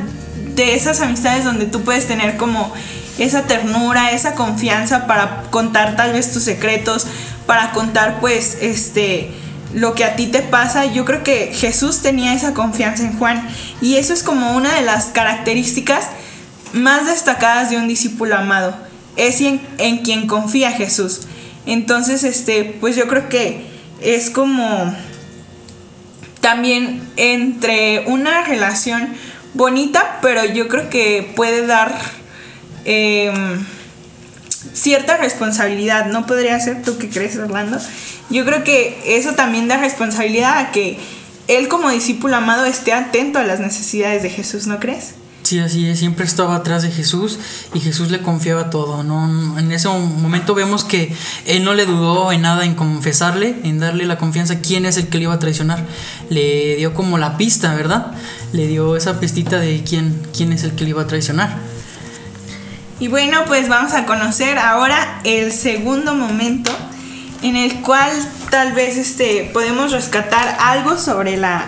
de 0.54 0.74
esas 0.74 1.00
amistades 1.00 1.44
donde 1.44 1.66
tú 1.66 1.82
puedes 1.82 2.06
tener 2.06 2.36
como 2.36 2.72
esa 3.18 3.42
ternura, 3.42 4.12
esa 4.12 4.34
confianza 4.34 5.06
para 5.06 5.42
contar 5.50 5.96
tal 5.96 6.12
vez 6.12 6.32
tus 6.32 6.42
secretos, 6.44 7.06
para 7.46 7.72
contar 7.72 8.20
pues 8.20 8.58
este 8.60 9.30
lo 9.74 9.94
que 9.94 10.04
a 10.04 10.16
ti 10.16 10.26
te 10.26 10.40
pasa. 10.40 10.86
Yo 10.86 11.04
creo 11.04 11.22
que 11.22 11.52
Jesús 11.54 12.02
tenía 12.02 12.34
esa 12.34 12.54
confianza 12.54 13.04
en 13.04 13.18
Juan 13.18 13.48
y 13.80 13.96
eso 13.96 14.12
es 14.12 14.22
como 14.22 14.56
una 14.56 14.74
de 14.74 14.82
las 14.82 15.06
características 15.06 16.08
más 16.72 17.06
destacadas 17.06 17.70
de 17.70 17.76
un 17.76 17.88
discípulo 17.88 18.36
amado. 18.36 18.74
Es 19.16 19.40
en, 19.40 19.60
en, 19.78 19.98
quien 19.98 20.26
confía 20.26 20.72
Jesús. 20.72 21.22
Entonces, 21.66 22.24
este, 22.24 22.64
pues 22.80 22.96
yo 22.96 23.06
creo 23.08 23.28
que 23.28 23.66
es 24.00 24.30
como 24.30 24.94
también 26.40 27.02
entre 27.16 28.04
una 28.06 28.42
relación 28.42 29.14
bonita, 29.54 30.18
pero 30.22 30.44
yo 30.44 30.68
creo 30.68 30.90
que 30.90 31.30
puede 31.36 31.66
dar 31.66 31.94
em, 32.84 33.64
cierta 34.72 35.16
responsabilidad. 35.16 36.06
¿No 36.06 36.26
podría 36.26 36.58
ser 36.58 36.82
tú 36.82 36.98
que 36.98 37.08
crees, 37.08 37.36
Orlando? 37.36 37.78
Yo 38.30 38.44
creo 38.44 38.64
que 38.64 38.98
eso 39.06 39.34
también 39.34 39.68
da 39.68 39.76
responsabilidad 39.76 40.58
a 40.58 40.72
que 40.72 40.98
él 41.48 41.68
como 41.68 41.90
discípulo 41.90 42.36
amado 42.36 42.64
esté 42.64 42.92
atento 42.92 43.38
a 43.38 43.44
las 43.44 43.60
necesidades 43.60 44.22
de 44.22 44.30
Jesús, 44.30 44.66
¿no 44.66 44.80
crees? 44.80 45.14
Sí, 45.52 45.58
así 45.58 45.86
es, 45.86 45.98
siempre 45.98 46.24
estaba 46.24 46.56
atrás 46.56 46.82
de 46.82 46.90
Jesús 46.90 47.38
y 47.74 47.80
Jesús 47.80 48.10
le 48.10 48.22
confiaba 48.22 48.70
todo, 48.70 49.02
¿no? 49.02 49.58
En 49.58 49.70
ese 49.70 49.86
momento 49.86 50.54
vemos 50.54 50.82
que 50.82 51.14
él 51.44 51.62
no 51.62 51.74
le 51.74 51.84
dudó 51.84 52.32
en 52.32 52.40
nada 52.40 52.64
en 52.64 52.74
confesarle, 52.74 53.56
en 53.62 53.78
darle 53.78 54.06
la 54.06 54.16
confianza 54.16 54.60
quién 54.60 54.86
es 54.86 54.96
el 54.96 55.08
que 55.08 55.18
le 55.18 55.24
iba 55.24 55.34
a 55.34 55.38
traicionar. 55.38 55.84
Le 56.30 56.76
dio 56.76 56.94
como 56.94 57.18
la 57.18 57.36
pista, 57.36 57.74
¿verdad? 57.74 58.12
Le 58.54 58.66
dio 58.66 58.96
esa 58.96 59.20
pistita 59.20 59.60
de 59.60 59.84
quién, 59.86 60.22
quién 60.34 60.54
es 60.54 60.64
el 60.64 60.72
que 60.72 60.84
le 60.84 60.90
iba 60.90 61.02
a 61.02 61.06
traicionar. 61.06 61.54
Y 62.98 63.08
bueno, 63.08 63.44
pues 63.46 63.68
vamos 63.68 63.92
a 63.92 64.06
conocer 64.06 64.56
ahora 64.56 65.20
el 65.24 65.52
segundo 65.52 66.14
momento 66.14 66.72
en 67.42 67.56
el 67.56 67.82
cual 67.82 68.10
tal 68.48 68.72
vez 68.72 68.96
este, 68.96 69.50
podemos 69.52 69.92
rescatar 69.92 70.56
algo 70.60 70.96
sobre 70.96 71.36
la, 71.36 71.66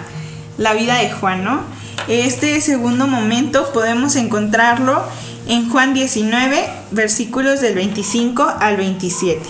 la 0.57 0.73
vida 0.73 0.95
de 0.95 1.11
Juan, 1.11 1.45
¿no? 1.45 1.74
Este 2.09 2.61
segundo 2.61 3.07
momento 3.07 3.73
podemos 3.73 4.17
encontrarlo 4.17 5.03
en 5.49 5.71
Juan 5.71 5.95
19, 5.95 6.69
versículos 6.91 7.63
del 7.63 7.75
25 7.75 8.43
al 8.61 8.77
27. 8.77 9.41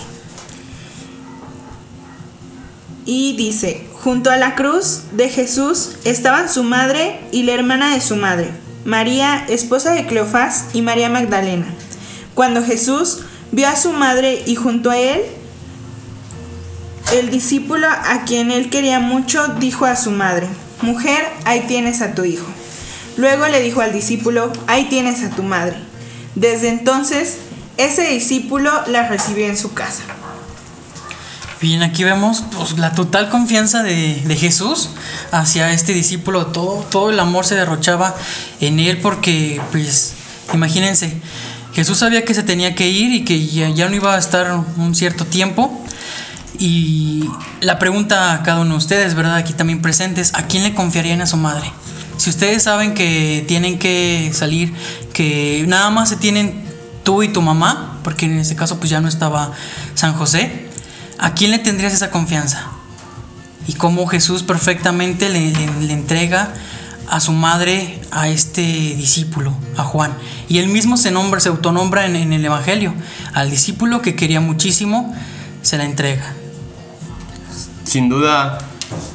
Y 3.06 3.36
dice, 3.36 3.88
junto 3.94 4.30
a 4.30 4.36
la 4.36 4.54
cruz 4.54 5.02
de 5.10 5.28
Jesús 5.30 5.96
estaban 6.04 6.48
su 6.48 6.62
madre 6.62 7.18
y 7.32 7.42
la 7.42 7.54
hermana 7.54 7.92
de 7.92 8.00
su 8.00 8.14
madre, 8.14 8.52
María, 8.84 9.44
esposa 9.48 9.92
de 9.92 10.06
Cleofás, 10.06 10.66
y 10.74 10.82
María 10.82 11.08
Magdalena. 11.08 11.66
Cuando 12.34 12.62
Jesús 12.62 13.22
vio 13.50 13.66
a 13.66 13.74
su 13.74 13.92
madre 13.92 14.44
y 14.46 14.54
junto 14.54 14.90
a 14.90 14.98
él, 14.98 15.22
el 17.12 17.30
discípulo 17.30 17.88
a 17.88 18.22
quien 18.24 18.52
él 18.52 18.70
quería 18.70 19.00
mucho 19.00 19.48
dijo 19.58 19.86
a 19.86 19.96
su 19.96 20.12
madre, 20.12 20.46
Mujer, 20.82 21.24
ahí 21.44 21.64
tienes 21.66 22.02
a 22.02 22.14
tu 22.14 22.24
hijo. 22.24 22.46
Luego 23.16 23.46
le 23.48 23.60
dijo 23.60 23.80
al 23.80 23.92
discípulo, 23.92 24.52
ahí 24.66 24.86
tienes 24.86 25.22
a 25.22 25.30
tu 25.30 25.42
madre. 25.42 25.76
Desde 26.34 26.68
entonces, 26.68 27.38
ese 27.76 28.02
discípulo 28.02 28.70
la 28.88 29.08
recibió 29.08 29.46
en 29.46 29.56
su 29.56 29.72
casa. 29.72 30.02
Bien, 31.60 31.82
aquí 31.82 32.04
vemos 32.04 32.44
pues, 32.56 32.76
la 32.78 32.92
total 32.92 33.30
confianza 33.30 33.82
de, 33.82 34.36
Jesús 34.38 34.90
hacia 35.30 35.72
este 35.72 35.92
discípulo. 35.92 36.46
Todo, 36.46 36.84
todo 36.90 37.10
el 37.10 37.18
amor 37.20 37.46
se 37.46 37.54
derrochaba 37.54 38.14
en 38.60 38.80
él 38.80 38.98
porque, 39.00 39.60
pues, 39.70 40.14
imagínense, 40.52 41.14
Jesús 41.72 41.98
sabía 41.98 42.24
que 42.24 42.34
se 42.34 42.42
tenía 42.42 42.74
que 42.74 42.88
ir 42.88 43.12
y 43.12 43.24
que 43.24 43.46
ya, 43.46 43.70
ya 43.70 43.88
no 43.88 43.96
iba 43.96 44.14
a 44.14 44.18
estar 44.18 44.52
un 44.76 44.94
cierto 44.94 45.24
tiempo. 45.24 45.83
Y 46.58 47.28
la 47.60 47.78
pregunta 47.78 48.32
a 48.32 48.42
cada 48.42 48.60
uno 48.60 48.72
de 48.72 48.78
ustedes, 48.78 49.14
¿verdad? 49.14 49.36
Aquí 49.36 49.52
también 49.52 49.82
presentes, 49.82 50.32
¿a 50.34 50.46
quién 50.46 50.62
le 50.62 50.74
confiarían 50.74 51.20
a 51.20 51.26
su 51.26 51.36
madre? 51.36 51.70
Si 52.16 52.30
ustedes 52.30 52.62
saben 52.62 52.94
que 52.94 53.44
tienen 53.48 53.78
que 53.78 54.30
salir, 54.32 54.72
que 55.12 55.64
nada 55.66 55.90
más 55.90 56.08
se 56.08 56.16
tienen 56.16 56.64
tú 57.02 57.22
y 57.22 57.28
tu 57.28 57.42
mamá, 57.42 57.98
porque 58.04 58.26
en 58.26 58.38
este 58.38 58.54
caso 58.54 58.78
pues 58.78 58.88
ya 58.88 59.00
no 59.00 59.08
estaba 59.08 59.52
San 59.94 60.14
José, 60.14 60.68
¿a 61.18 61.34
quién 61.34 61.50
le 61.50 61.58
tendrías 61.58 61.92
esa 61.92 62.10
confianza? 62.10 62.66
Y 63.66 63.72
cómo 63.72 64.06
Jesús 64.06 64.42
perfectamente 64.42 65.30
le, 65.30 65.92
entrega 65.92 66.54
a 67.10 67.20
su 67.20 67.32
madre 67.32 68.00
a 68.12 68.28
este 68.28 68.62
discípulo, 68.62 69.54
a 69.76 69.82
Juan. 69.82 70.12
Y 70.48 70.58
él 70.58 70.68
mismo 70.68 70.96
se 70.96 71.10
nombra, 71.10 71.40
se 71.40 71.48
autonombra 71.48 72.06
en, 72.06 72.14
en 72.14 72.32
el 72.32 72.44
Evangelio. 72.44 72.94
Al 73.32 73.50
discípulo 73.50 74.02
que 74.02 74.14
quería 74.14 74.40
muchísimo, 74.40 75.14
se 75.62 75.78
la 75.78 75.84
entrega 75.84 76.34
sin 77.84 78.08
duda 78.08 78.58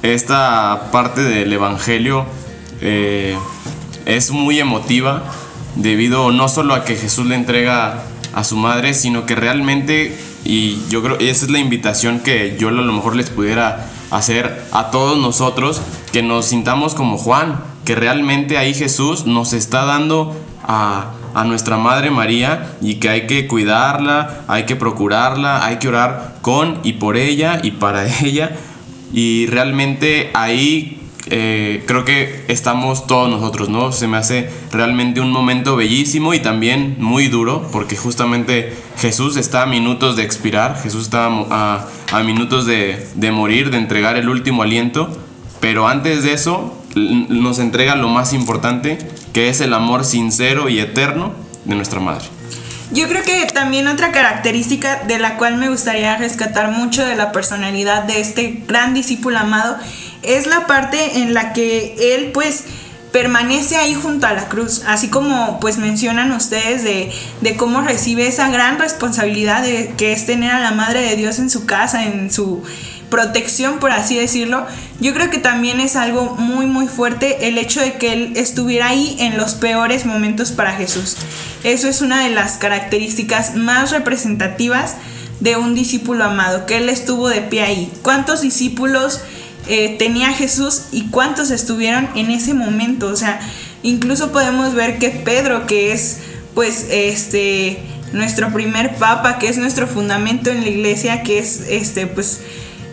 esta 0.02 0.90
parte 0.92 1.22
del 1.22 1.52
Evangelio 1.52 2.26
eh, 2.82 3.38
es 4.06 4.32
muy 4.32 4.60
emotiva 4.60 5.24
debido 5.76 6.32
no 6.32 6.50
solo 6.50 6.74
a 6.74 6.84
que 6.84 6.96
Jesús 6.96 7.26
le 7.26 7.36
entrega 7.36 8.04
a 8.34 8.44
su 8.44 8.56
madre, 8.56 8.94
sino 8.94 9.26
que 9.26 9.36
realmente, 9.36 10.18
y 10.44 10.80
yo 10.90 11.02
creo, 11.02 11.18
esa 11.20 11.46
es 11.46 11.52
la 11.52 11.60
invitación 11.60 12.20
que 12.20 12.58
yo 12.60 12.70
a 12.70 12.72
lo 12.72 12.94
mejor 12.94 13.16
les 13.16 13.30
pudiera 13.30 13.88
hacer 14.12 14.66
a 14.72 14.92
todos 14.92 15.18
nosotros, 15.18 15.82
que 16.12 16.24
nos 16.24 16.46
sintamos 16.46 16.96
como 16.96 17.18
Juan, 17.18 17.60
que 17.86 17.96
realmente 17.96 18.58
ahí 18.58 18.74
Jesús 18.74 19.26
nos 19.26 19.54
está 19.54 19.86
dando 19.86 20.36
a, 20.64 21.12
a 21.40 21.46
nuestra 21.46 21.78
Madre 21.78 22.12
María 22.12 22.74
y 22.82 22.96
que 22.96 23.08
hay 23.08 23.26
que 23.26 23.48
cuidarla, 23.48 24.42
hay 24.50 24.64
que 24.64 24.76
procurarla, 24.76 25.66
hay 25.66 25.78
que 25.78 25.88
orar 25.88 26.36
con 26.42 26.80
y 26.84 26.94
por 26.94 27.16
ella 27.16 27.62
y 27.64 27.72
para 27.72 28.06
ella. 28.26 28.52
Y 29.14 29.48
realmente 29.48 30.32
ahí 30.34 31.00
eh, 31.28 31.86
creo 31.88 32.04
que 32.04 32.44
estamos 32.50 33.08
todos 33.08 33.30
nosotros, 33.30 33.70
¿no? 33.70 33.94
Se 33.94 34.06
me 34.08 34.18
hace 34.18 34.50
realmente 34.74 35.22
un 35.22 35.32
momento 35.32 35.78
bellísimo 35.78 36.34
y 36.34 36.40
también 36.40 36.98
muy 37.00 37.28
duro, 37.28 37.70
porque 37.72 37.96
justamente 37.96 38.76
Jesús 38.98 39.38
está 39.38 39.64
a 39.64 39.66
minutos 39.66 40.18
de 40.18 40.24
expirar, 40.24 40.78
Jesús 40.82 41.04
está 41.04 41.28
a, 41.28 41.88
a 42.12 42.24
minutos 42.24 42.66
de, 42.66 43.08
de 43.16 43.32
morir, 43.32 43.72
de 43.72 43.78
entregar 43.78 44.18
el 44.18 44.28
último 44.28 44.64
aliento, 44.64 45.10
pero 45.62 45.88
antes 45.88 46.24
de 46.24 46.34
eso 46.34 46.76
nos 46.96 47.60
entrega 47.60 47.96
lo 47.96 48.10
más 48.10 48.34
importante, 48.34 48.98
que 49.40 49.48
es 49.48 49.62
el 49.62 49.74
amor 49.74 50.04
sincero 50.04 50.68
y 50.68 50.82
eterno 50.82 51.32
de 51.64 51.74
nuestra 51.74 52.02
Madre. 52.02 52.26
Yo 52.92 53.08
creo 53.08 53.24
que 53.24 53.46
también 53.54 53.88
otra 53.88 54.12
característica 54.12 55.04
de 55.08 55.18
la 55.18 55.38
cual 55.38 55.56
me 55.56 55.70
gustaría 55.70 56.18
rescatar 56.18 56.72
mucho 56.72 57.06
de 57.06 57.16
la 57.16 57.32
personalidad 57.32 58.04
de 58.04 58.20
este 58.20 58.64
gran 58.68 58.94
discípulo 58.94 59.40
amado 59.40 59.78
es 60.24 60.46
la 60.46 60.68
parte 60.68 61.20
en 61.20 61.34
la 61.34 61.54
que 61.54 62.16
él 62.16 62.32
pues 62.34 62.66
permanece 63.14 63.78
ahí 63.78 63.94
junto 63.94 64.28
a 64.28 64.34
la 64.34 64.50
cruz, 64.50 64.84
así 64.86 65.08
como 65.08 65.62
pues 65.62 65.78
mencionan 65.78 66.34
ustedes 66.34 66.84
de, 66.84 67.10
de, 67.40 67.56
cómo 67.56 67.80
recibe 67.80 68.28
esa 68.28 68.50
gran 68.50 68.78
responsabilidad 68.78 69.64
de 69.64 69.94
que 69.98 70.12
es 70.12 70.26
tener 70.26 70.52
a 70.52 70.60
la 70.60 70.72
Madre 70.72 71.02
de 71.02 71.16
Dios 71.16 71.40
en 71.40 71.50
su 71.50 71.66
casa, 71.66 72.04
en 72.04 72.30
su 72.30 72.62
protección, 73.10 73.80
por 73.80 73.92
así 73.92 74.18
decirlo, 74.18 74.66
yo 75.00 75.14
creo 75.14 75.30
que 75.30 75.38
también 75.38 75.80
es 75.80 75.96
algo 75.96 76.36
muy 76.36 76.66
muy 76.66 76.88
fuerte 76.88 77.48
el 77.48 77.58
hecho 77.58 77.82
de 77.82 77.94
que 77.94 78.14
él 78.14 78.34
estuviera 78.36 78.88
ahí 78.88 79.16
en 79.20 79.38
los 79.38 79.56
peores 79.56 80.06
momentos 80.06 80.52
para 80.52 80.74
Jesús. 80.74 81.18
Eso 81.64 81.88
es 81.88 82.02
una 82.02 82.24
de 82.24 82.30
las 82.30 82.58
características 82.58 83.56
más 83.56 83.92
representativas 83.92 84.96
de 85.40 85.56
un 85.56 85.76
discípulo 85.76 86.26
amado, 86.26 86.66
que 86.66 86.78
él 86.78 86.90
estuvo 86.90 87.30
de 87.30 87.42
pie 87.42 87.62
ahí. 87.62 87.92
¿Cuántos 88.02 88.42
discípulos 88.42 89.22
eh, 89.68 89.96
tenía 89.98 90.34
Jesús 90.34 90.84
y 90.92 91.10
cuántos 91.10 91.52
estuvieron 91.52 92.10
en 92.16 92.30
ese 92.32 92.54
momento? 92.54 93.08
O 93.08 93.16
sea, 93.16 93.40
incluso 93.84 94.32
podemos 94.32 94.74
ver 94.74 95.00
que 95.00 95.10
Pedro, 95.10 95.66
que 95.66 95.94
es 95.94 96.20
pues 96.54 96.88
este 96.90 97.80
nuestro 98.12 98.52
primer 98.52 98.96
papa, 98.96 99.38
que 99.38 99.48
es 99.48 99.58
nuestro 99.58 99.88
fundamento 99.88 100.50
en 100.50 100.62
la 100.62 100.70
iglesia, 100.70 101.24
que 101.24 101.40
es 101.40 101.62
este 101.70 102.08
pues 102.08 102.42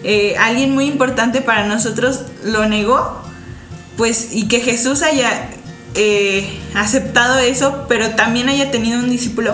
eh, 0.08 0.36
alguien 0.38 0.72
muy 0.72 0.86
importante 0.86 1.40
para 1.40 1.66
nosotros 1.66 2.22
lo 2.44 2.64
negó, 2.66 3.20
pues 3.96 4.28
y 4.30 4.46
que 4.46 4.60
Jesús 4.60 5.02
haya 5.02 5.48
eh, 5.96 6.48
aceptado 6.74 7.40
eso, 7.40 7.86
pero 7.88 8.10
también 8.10 8.48
haya 8.48 8.70
tenido 8.70 9.00
un 9.00 9.10
discípulo 9.10 9.52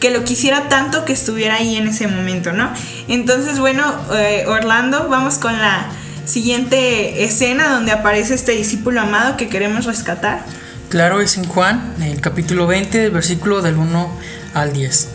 que 0.00 0.10
lo 0.10 0.22
quisiera 0.22 0.68
tanto 0.68 1.06
que 1.06 1.14
estuviera 1.14 1.54
ahí 1.54 1.76
en 1.76 1.88
ese 1.88 2.06
momento, 2.06 2.52
¿no? 2.52 2.70
Entonces, 3.08 3.58
bueno, 3.58 3.82
eh, 4.14 4.44
Orlando, 4.46 5.08
vamos 5.08 5.38
con 5.38 5.58
la 5.58 5.86
siguiente 6.26 7.24
escena 7.24 7.70
donde 7.70 7.92
aparece 7.92 8.34
este 8.34 8.52
discípulo 8.52 9.00
amado 9.00 9.38
que 9.38 9.48
queremos 9.48 9.86
rescatar. 9.86 10.44
Claro, 10.90 11.22
es 11.22 11.38
en 11.38 11.44
Juan, 11.46 11.94
el 12.02 12.20
capítulo 12.20 12.66
20, 12.66 13.06
el 13.06 13.10
versículo 13.10 13.62
del 13.62 13.76
1 13.78 14.18
al 14.52 14.74
10. 14.74 15.08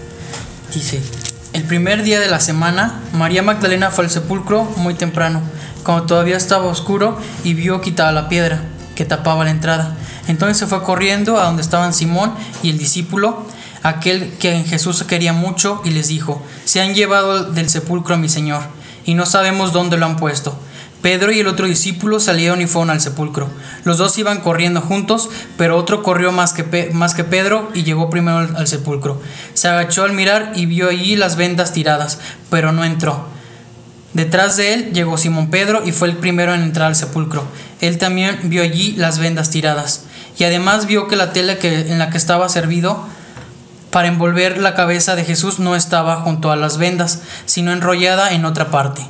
Dice, 0.73 0.99
el 1.59 1.65
primer 1.65 2.03
día 2.03 2.21
de 2.21 2.29
la 2.29 2.39
semana, 2.39 3.01
María 3.11 3.43
Magdalena 3.43 3.91
fue 3.91 4.05
al 4.05 4.09
sepulcro 4.09 4.63
muy 4.77 4.93
temprano, 4.93 5.41
cuando 5.83 6.05
todavía 6.05 6.37
estaba 6.37 6.67
oscuro, 6.67 7.19
y 7.43 7.53
vio 7.53 7.81
quitada 7.81 8.13
la 8.13 8.29
piedra 8.29 8.61
que 8.95 9.03
tapaba 9.03 9.43
la 9.43 9.51
entrada. 9.51 9.93
Entonces 10.29 10.57
se 10.57 10.67
fue 10.67 10.81
corriendo 10.83 11.37
a 11.37 11.43
donde 11.43 11.61
estaban 11.61 11.93
Simón 11.93 12.33
y 12.63 12.69
el 12.69 12.77
discípulo, 12.77 13.45
aquel 13.83 14.31
que 14.39 14.63
Jesús 14.63 15.03
quería 15.03 15.33
mucho, 15.33 15.81
y 15.83 15.89
les 15.89 16.07
dijo, 16.07 16.41
se 16.63 16.79
han 16.79 16.93
llevado 16.93 17.43
del 17.43 17.69
sepulcro 17.69 18.15
a 18.15 18.17
mi 18.17 18.29
Señor, 18.29 18.63
y 19.03 19.13
no 19.13 19.25
sabemos 19.25 19.73
dónde 19.73 19.97
lo 19.97 20.05
han 20.05 20.15
puesto. 20.15 20.57
Pedro 21.01 21.31
y 21.31 21.39
el 21.39 21.47
otro 21.47 21.65
discípulo 21.65 22.19
salieron 22.19 22.61
y 22.61 22.67
fueron 22.67 22.89
al 22.89 22.99
sepulcro. 22.99 23.49
Los 23.85 23.97
dos 23.97 24.17
iban 24.17 24.41
corriendo 24.41 24.81
juntos, 24.81 25.29
pero 25.57 25.77
otro 25.77 26.03
corrió 26.03 26.33
más 26.33 26.51
que, 26.51 26.89
más 26.93 27.13
que 27.13 27.23
Pedro 27.23 27.69
y 27.73 27.83
llegó 27.83 28.09
primero 28.09 28.37
al, 28.37 28.67
sepulcro. 28.67 29.21
Se 29.53 29.69
agachó 29.69 30.03
al 30.03 30.11
mirar 30.11 30.51
y 30.55 30.65
vio 30.65 30.89
allí 30.89 31.15
las 31.15 31.37
vendas 31.37 31.71
tiradas, 31.71 32.19
pero 32.49 32.73
no 32.73 32.83
entró. 32.83 33.27
Detrás 34.13 34.57
de 34.57 34.73
él 34.73 34.91
llegó 34.91 35.17
Simón 35.17 35.49
Pedro 35.49 35.83
y 35.85 35.93
fue 35.93 36.09
el 36.09 36.17
primero 36.17 36.53
en 36.53 36.63
entrar 36.63 36.87
al 36.87 36.95
sepulcro. 36.95 37.45
Él 37.79 37.97
también 37.97 38.37
vio 38.43 38.61
allí 38.61 38.93
las 38.97 39.19
vendas 39.19 39.51
tiradas 39.51 40.03
y 40.37 40.43
además 40.43 40.85
vio 40.85 41.07
que 41.07 41.15
la 41.15 41.31
tela 41.31 41.59
que, 41.59 41.91
en 41.91 41.99
la 41.99 42.09
que 42.09 42.17
estaba 42.17 42.49
servido 42.49 43.07
para 43.89 44.07
envolver 44.07 44.57
la 44.57 44.75
cabeza 44.75 45.15
de 45.15 45.23
Jesús 45.23 45.59
no 45.59 45.75
estaba 45.75 46.17
junto 46.17 46.51
a 46.51 46.55
las 46.55 46.77
vendas, 46.77 47.21
sino 47.45 47.71
enrollada 47.71 48.33
en 48.33 48.45
otra 48.45 48.69
parte. 48.69 49.01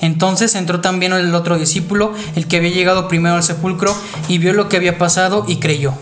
Entonces 0.00 0.54
entró 0.54 0.80
también 0.80 1.12
el 1.12 1.34
otro 1.34 1.58
discípulo, 1.58 2.14
el 2.36 2.46
que 2.46 2.58
había 2.58 2.70
llegado 2.70 3.08
primero 3.08 3.34
al 3.34 3.42
sepulcro, 3.42 3.96
y 4.28 4.38
vio 4.38 4.52
lo 4.52 4.68
que 4.68 4.76
había 4.76 4.98
pasado 4.98 5.44
y 5.48 5.56
creyó. 5.56 5.94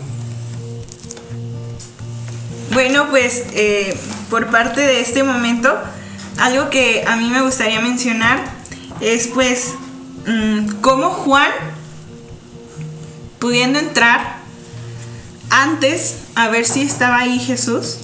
Bueno, 2.73 3.07
pues 3.09 3.45
eh, 3.53 3.97
por 4.29 4.47
parte 4.47 4.81
de 4.81 4.99
este 4.99 5.23
momento, 5.23 5.73
algo 6.37 6.69
que 6.69 7.03
a 7.07 7.15
mí 7.15 7.29
me 7.29 7.41
gustaría 7.41 7.81
mencionar 7.81 8.39
es 9.01 9.27
pues 9.27 9.73
mm, 10.27 10.81
cómo 10.81 11.09
Juan, 11.09 11.51
pudiendo 13.39 13.79
entrar 13.79 14.37
antes 15.49 16.17
a 16.35 16.49
ver 16.49 16.65
si 16.65 16.81
estaba 16.81 17.17
ahí 17.17 17.39
Jesús, 17.39 17.99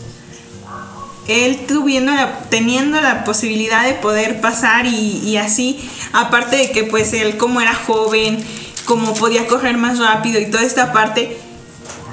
él 1.27 1.65
tuviendo 1.68 2.12
teniendo 2.50 3.00
la 3.00 3.24
posibilidad 3.24 3.86
de 3.86 3.94
poder 3.94 4.42
pasar 4.42 4.86
y, 4.86 5.20
y, 5.24 5.38
así, 5.38 5.80
aparte 6.12 6.58
de 6.58 6.72
que 6.72 6.84
pues 6.84 7.13
él 7.13 7.38
como 7.38 7.62
era 7.62 7.74
joven, 7.74 8.44
como 8.86 9.13
podía 9.13 9.48
correr 9.48 9.77
más 9.77 10.00
rápido 10.00 10.39
y 10.39 10.48
toda 10.48 10.63
esta 10.63 10.92
parte, 10.92 11.38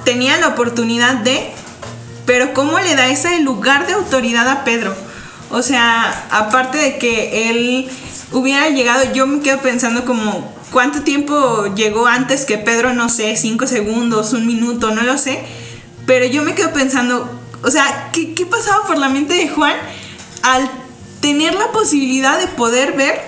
tenía 0.05 0.37
la 0.37 0.49
oportunidad 0.49 1.15
de, 1.15 1.51
pero 2.25 2.53
cómo 2.53 2.79
le 2.79 2.95
da 2.95 3.07
ese 3.07 3.39
lugar 3.41 3.87
de 3.87 3.93
autoridad 3.93 4.47
a 4.47 4.63
Pedro. 4.63 4.95
O 5.49 5.61
sea, 5.61 6.27
aparte 6.31 6.77
de 6.77 6.97
que 6.97 7.49
él 7.49 7.89
hubiera 8.31 8.69
llegado, 8.69 9.11
yo 9.13 9.27
me 9.27 9.41
quedo 9.41 9.59
pensando 9.59 10.05
como, 10.05 10.53
¿cuánto 10.71 11.01
tiempo 11.01 11.65
llegó 11.75 12.07
antes 12.07 12.45
que 12.45 12.57
Pedro? 12.57 12.93
No 12.93 13.09
sé, 13.09 13.35
cinco 13.35 13.67
segundos, 13.67 14.31
un 14.33 14.47
minuto, 14.47 14.91
no 14.91 15.01
lo 15.03 15.17
sé. 15.17 15.39
Pero 16.05 16.25
yo 16.25 16.41
me 16.43 16.55
quedo 16.55 16.71
pensando, 16.71 17.40
o 17.63 17.71
sea, 17.71 18.09
¿qué, 18.11 18.33
¿qué, 18.33 18.45
pasaba 18.45 18.85
por 18.85 18.97
la 18.97 19.09
mente 19.09 19.33
de 19.33 19.49
Juan 19.49 19.75
al 20.43 20.69
tener 21.19 21.53
la 21.53 21.71
posibilidad 21.71 22.39
de 22.39 22.47
poder 22.47 22.93
ver 22.93 23.19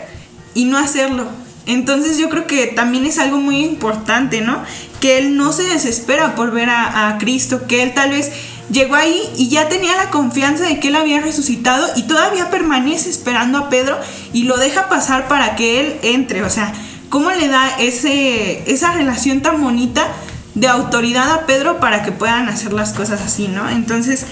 y 0.53 0.65
no 0.65 0.77
hacerlo? 0.77 1.27
Entonces 1.65 2.17
yo 2.17 2.29
creo 2.29 2.45
que 2.45 2.67
también 2.67 3.05
es 3.05 3.19
algo 3.19 3.37
muy 3.37 3.63
importante, 3.63 4.41
¿no? 4.41 4.61
Que 4.99 5.17
él 5.17 5.37
no 5.37 5.53
se 5.53 5.63
desespera 5.63 6.35
por 6.35 6.51
ver 6.51 6.69
a, 6.69 7.17
Cristo, 7.19 7.67
que 7.67 7.83
él 7.83 7.93
tal 7.93 8.11
vez 8.11 8.31
llegó 8.69 8.95
ahí 8.95 9.21
y 9.37 9.49
ya 9.49 9.69
tenía 9.69 9.95
la 9.95 10.09
confianza 10.09 10.63
de 10.63 10.79
que 10.79 10.89
él 10.89 10.95
había 10.95 11.21
resucitado 11.21 11.87
y 11.95 12.03
todavía 12.03 12.49
permanece 12.49 13.09
esperando 13.09 13.57
a 13.57 13.69
Pedro 13.69 13.97
y 14.33 14.43
lo 14.43 14.57
deja 14.57 14.89
pasar 14.89 15.27
para 15.27 15.55
que 15.55 15.79
él 15.79 15.99
entre. 16.01 16.43
O 16.43 16.49
sea, 16.49 16.73
¿cómo 17.09 17.31
le 17.31 17.47
da 17.47 17.77
ese, 17.79 18.69
esa 18.69 18.91
relación 18.93 19.41
tan 19.41 19.61
bonita 19.61 20.07
de 20.55 20.67
autoridad 20.67 21.31
a 21.31 21.45
Pedro 21.45 21.79
para 21.79 22.03
que 22.03 22.11
puedan 22.11 22.47
hacer 22.47 22.73
las 22.73 22.93
cosas 22.93 23.21
así, 23.21 23.47
¿no? 23.47 23.69
Entonces, 23.69 24.25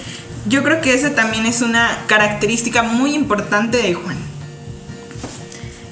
yo 0.48 0.64
creo 0.64 0.82
que 0.82 0.94
esa 0.94 1.16
también 1.16 1.46
es 1.46 1.62
una 1.62 2.06
característica 2.08 2.84
muy 2.84 3.14
importante 3.14 3.78
de 3.78 3.94
Juan. 3.94 4.18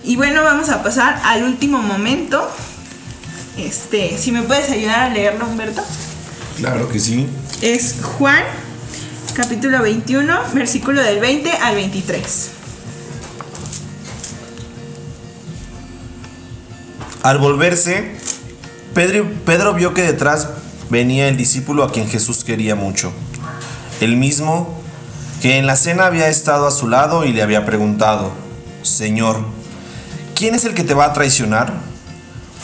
Y 0.04 0.16
bueno, 0.16 0.44
vamos 0.44 0.70
a 0.70 0.82
pasar 0.82 1.22
al 1.24 1.44
último 1.44 1.82
momento. 1.82 2.50
Este, 3.58 4.18
si 4.18 4.32
me 4.32 4.42
puedes 4.42 4.70
ayudar 4.72 5.02
a 5.02 5.10
leerlo, 5.10 5.46
Humberto. 5.46 5.84
Claro 6.58 6.90
que 6.90 7.00
sí. 7.00 7.28
Es 7.62 7.98
Juan, 8.02 8.44
capítulo 9.36 9.82
21, 9.82 10.36
versículo 10.54 11.02
del 11.02 11.20
20 11.20 11.52
al 11.52 11.76
23. 11.76 12.50
Al 17.22 17.38
volverse, 17.38 18.16
Pedro, 18.94 19.74
vio 19.74 19.94
que 19.94 20.02
detrás 20.02 20.50
venía 20.90 21.28
el 21.28 21.38
discípulo 21.38 21.84
a 21.84 21.92
quien 21.92 22.08
Jesús 22.08 22.44
quería 22.44 22.76
mucho. 22.76 23.12
El 24.02 24.18
mismo 24.18 24.82
que 25.42 25.58
en 25.58 25.68
la 25.68 25.76
cena 25.76 26.06
había 26.06 26.28
estado 26.28 26.68
a 26.68 26.72
su 26.72 26.88
lado 26.88 27.26
y 27.26 27.32
le 27.32 27.42
había 27.42 27.66
preguntado, 27.66 28.32
Señor, 28.82 29.38
¿quién 30.36 30.56
es 30.56 30.66
el 30.66 30.74
que 30.74 30.84
te 30.84 30.94
va 30.94 31.06
a 31.06 31.14
traicionar? 31.14 31.74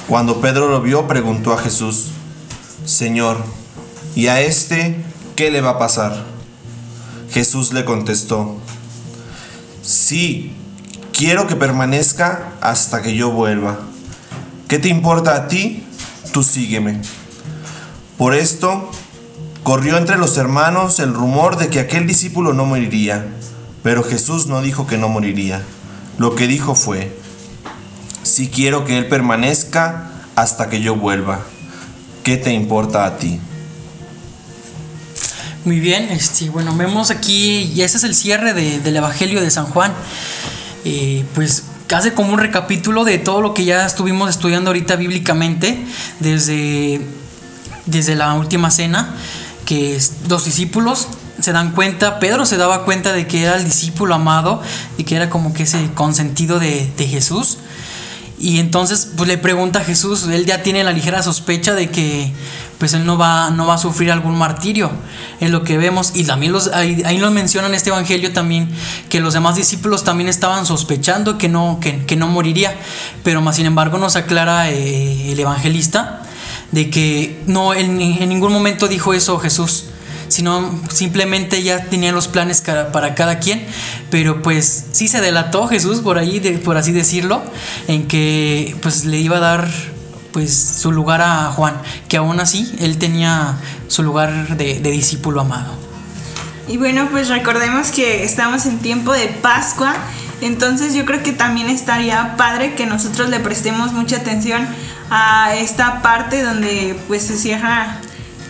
Cuando 0.08 0.41
Pedro 0.41 0.67
lo 0.70 0.82
vio, 0.82 1.08
preguntó 1.08 1.53
a 1.53 1.58
Jesús, 1.58 2.12
Señor, 2.86 3.38
¿y 4.15 4.27
a 4.27 4.41
este 4.41 4.98
qué 5.36 5.51
le 5.51 5.62
va 5.62 5.72
a 5.72 5.79
pasar? 5.79 6.24
Jesús 7.31 7.74
le 7.74 7.85
contestó, 7.85 8.57
Sí, 9.85 10.51
quiero 11.14 11.46
que 11.46 11.55
permanezca 11.55 12.53
hasta 12.59 13.03
que 13.03 13.16
yo 13.16 13.29
vuelva. 13.29 13.77
¿Qué 14.68 14.79
te 14.79 14.90
importa 14.90 15.35
a 15.35 15.48
ti? 15.48 15.84
Tú 16.35 16.43
sígueme. 16.43 17.00
Por 18.17 18.35
esto, 18.35 18.91
corrió 19.63 19.95
entre 19.95 20.17
los 20.17 20.35
hermanos 20.35 21.00
el 21.00 21.13
rumor 21.13 21.55
de 21.55 21.69
que 21.69 21.79
aquel 21.79 22.07
discípulo 22.07 22.51
no 22.51 22.65
moriría, 22.65 23.25
pero 23.83 24.03
Jesús 24.03 24.48
no 24.48 24.61
dijo 24.61 24.85
que 24.85 24.98
no 24.98 25.07
moriría. 25.07 25.63
Lo 26.17 26.35
que 26.35 26.48
dijo 26.48 26.75
fue, 26.75 27.17
si 28.24 28.50
quiero 28.50 28.83
que 28.83 28.98
Él 28.98 29.07
permanezca 29.07 30.11
hasta 30.35 30.67
que 30.69 30.81
yo 30.81 30.98
vuelva, 30.98 31.39
¿qué 32.25 32.35
te 32.35 32.51
importa 32.51 33.05
a 33.05 33.17
ti? 33.17 33.39
Muy 35.63 35.79
bien, 35.79 36.09
este, 36.09 36.50
bueno, 36.50 36.75
vemos 36.75 37.11
aquí, 37.11 37.71
y 37.74 37.81
ese 37.81 37.95
es 37.95 38.03
el 38.03 38.13
cierre 38.13 38.53
de, 38.53 38.81
del 38.81 38.98
Evangelio 38.98 39.39
de 39.39 39.50
San 39.50 39.67
Juan. 39.67 39.93
Eh, 40.83 41.24
pues 41.33 41.63
hace 41.93 42.13
como 42.13 42.33
un 42.33 42.39
recapítulo 42.39 43.03
de 43.03 43.17
todo 43.17 43.41
lo 43.41 43.53
que 43.53 43.65
ya 43.65 43.85
estuvimos 43.85 44.29
estudiando 44.29 44.69
ahorita 44.69 44.95
bíblicamente 44.95 45.85
desde, 46.19 47.01
desde 47.85 48.15
la 48.15 48.33
última 48.33 48.71
cena, 48.71 49.15
que 49.65 50.00
los 50.27 50.45
discípulos 50.45 51.07
se 51.39 51.51
dan 51.51 51.71
cuenta, 51.71 52.19
Pedro 52.19 52.45
se 52.45 52.57
daba 52.57 52.85
cuenta 52.85 53.11
de 53.13 53.27
que 53.27 53.43
era 53.43 53.57
el 53.57 53.65
discípulo 53.65 54.15
amado 54.15 54.61
y 54.98 55.03
que 55.03 55.15
era 55.15 55.29
como 55.29 55.53
que 55.53 55.63
ese 55.63 55.91
consentido 55.93 56.59
de, 56.59 56.91
de 56.98 57.07
Jesús. 57.07 57.57
Y 58.37 58.59
entonces 58.59 59.11
pues 59.15 59.29
le 59.29 59.37
pregunta 59.37 59.79
a 59.79 59.83
Jesús, 59.83 60.27
él 60.27 60.45
ya 60.45 60.61
tiene 60.61 60.83
la 60.83 60.91
ligera 60.91 61.24
sospecha 61.24 61.74
de 61.74 61.89
que 61.89 62.33
pues 62.77 62.93
él 62.93 63.05
no 63.05 63.17
va, 63.17 63.50
no 63.51 63.65
va 63.65 63.75
a 63.75 63.77
sufrir 63.77 64.11
algún 64.11 64.37
martirio, 64.37 64.91
en 65.39 65.53
lo 65.53 65.63
que 65.63 65.77
vemos, 65.77 66.11
y 66.13 66.25
también 66.25 66.51
los, 66.51 66.67
ahí, 66.67 67.01
ahí 67.05 67.17
nos 67.17 67.31
menciona 67.31 67.67
en 67.69 67.74
este 67.74 67.89
evangelio 67.89 68.33
también 68.33 68.69
que 69.07 69.21
los 69.21 69.33
demás 69.33 69.55
discípulos 69.55 70.03
también 70.03 70.27
estaban 70.27 70.65
sospechando 70.65 71.37
que 71.37 71.48
no, 71.48 71.79
que, 71.81 72.05
que 72.05 72.17
no 72.17 72.27
moriría, 72.27 72.75
pero 73.24 73.41
más 73.41 73.55
sin 73.55 73.65
embargo 73.65 73.98
nos 73.98 74.17
aclara 74.17 74.69
eh, 74.69 75.31
el 75.31 75.39
evangelista 75.39 76.24
de 76.71 76.89
que 76.89 77.41
no, 77.48 77.74
en 77.74 77.98
ningún 77.98 78.51
momento 78.51 78.89
dijo 78.89 79.13
eso 79.13 79.39
Jesús, 79.39 79.85
sino 80.27 80.81
simplemente 80.90 81.61
ya 81.64 81.85
tenía 81.85 82.11
los 82.11 82.27
planes 82.27 82.61
para 82.61 83.16
cada 83.16 83.40
quien, 83.40 83.66
pero 84.09 84.42
pues 84.42 84.85
sí 84.92 85.07
se 85.07 85.22
delató 85.22 85.68
Jesús 85.68 86.00
por 86.00 86.18
ahí, 86.18 86.40
por 86.64 86.77
así 86.77 86.92
decirlo, 86.92 87.44
en 87.88 88.07
que 88.07 88.75
pues 88.81 89.05
le 89.05 89.20
iba 89.20 89.38
a 89.38 89.42
dar 89.42 89.68
pues 90.31 90.53
su 90.53 90.92
lugar 90.92 91.22
a 91.22 91.51
Juan, 91.51 91.75
que 92.09 92.18
aún 92.18 92.40
así 92.40 92.75
él 92.79 92.98
tenía 92.98 93.57
su 93.88 94.03
lugar 94.03 94.57
de, 94.57 94.79
de 94.79 94.92
discípulo 94.92 95.42
amado. 95.42 95.74
Y 96.68 96.77
bueno, 96.77 97.07
pues 97.11 97.29
recordemos 97.29 97.92
que 97.92 98.24
estamos 98.24 98.66
en 98.66 98.79
tiempo 98.79 99.14
de 99.14 99.27
Pascua, 99.27 99.96
entonces 100.42 100.94
yo 100.94 101.05
creo 101.05 101.24
que 101.24 101.31
también 101.31 101.70
estaría 101.70 102.35
padre 102.38 102.75
que 102.75 102.85
nosotros 102.85 103.29
le 103.29 103.40
prestemos 103.40 103.94
mucha 103.94 104.18
atención 104.18 104.68
a 105.09 105.55
esta 105.55 106.01
parte 106.01 106.44
donde 106.44 107.00
pues 107.07 107.24
se 107.24 107.38
cierra 107.38 108.01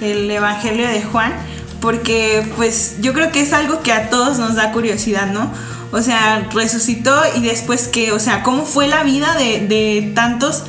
el 0.01 0.29
Evangelio 0.29 0.87
de 0.87 1.03
Juan, 1.03 1.33
porque 1.81 2.47
pues 2.55 2.95
yo 3.01 3.13
creo 3.13 3.31
que 3.31 3.41
es 3.41 3.53
algo 3.53 3.81
que 3.81 3.91
a 3.91 4.09
todos 4.09 4.39
nos 4.39 4.55
da 4.55 4.71
curiosidad, 4.71 5.27
¿no? 5.27 5.51
O 5.91 6.01
sea, 6.01 6.47
resucitó 6.53 7.15
y 7.35 7.41
después 7.41 7.87
que, 7.87 8.11
o 8.11 8.19
sea, 8.19 8.43
cómo 8.43 8.65
fue 8.65 8.87
la 8.87 9.03
vida 9.03 9.35
de, 9.35 9.65
de 9.67 10.11
tantos 10.13 10.63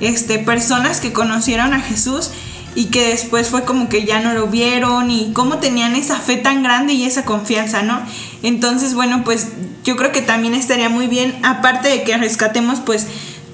este, 0.00 0.38
personas 0.38 1.00
que 1.00 1.12
conocieron 1.12 1.72
a 1.72 1.80
Jesús 1.80 2.30
y 2.74 2.86
que 2.86 3.08
después 3.08 3.48
fue 3.48 3.64
como 3.64 3.88
que 3.88 4.04
ya 4.04 4.20
no 4.20 4.34
lo 4.34 4.46
vieron 4.46 5.10
y 5.10 5.32
cómo 5.32 5.58
tenían 5.58 5.96
esa 5.96 6.16
fe 6.16 6.36
tan 6.36 6.62
grande 6.62 6.92
y 6.92 7.04
esa 7.04 7.24
confianza, 7.24 7.82
¿no? 7.82 8.00
Entonces, 8.42 8.94
bueno, 8.94 9.22
pues 9.24 9.48
yo 9.84 9.96
creo 9.96 10.12
que 10.12 10.22
también 10.22 10.54
estaría 10.54 10.88
muy 10.88 11.08
bien, 11.08 11.34
aparte 11.42 11.88
de 11.88 12.04
que 12.04 12.16
rescatemos 12.16 12.80
pues 12.80 13.08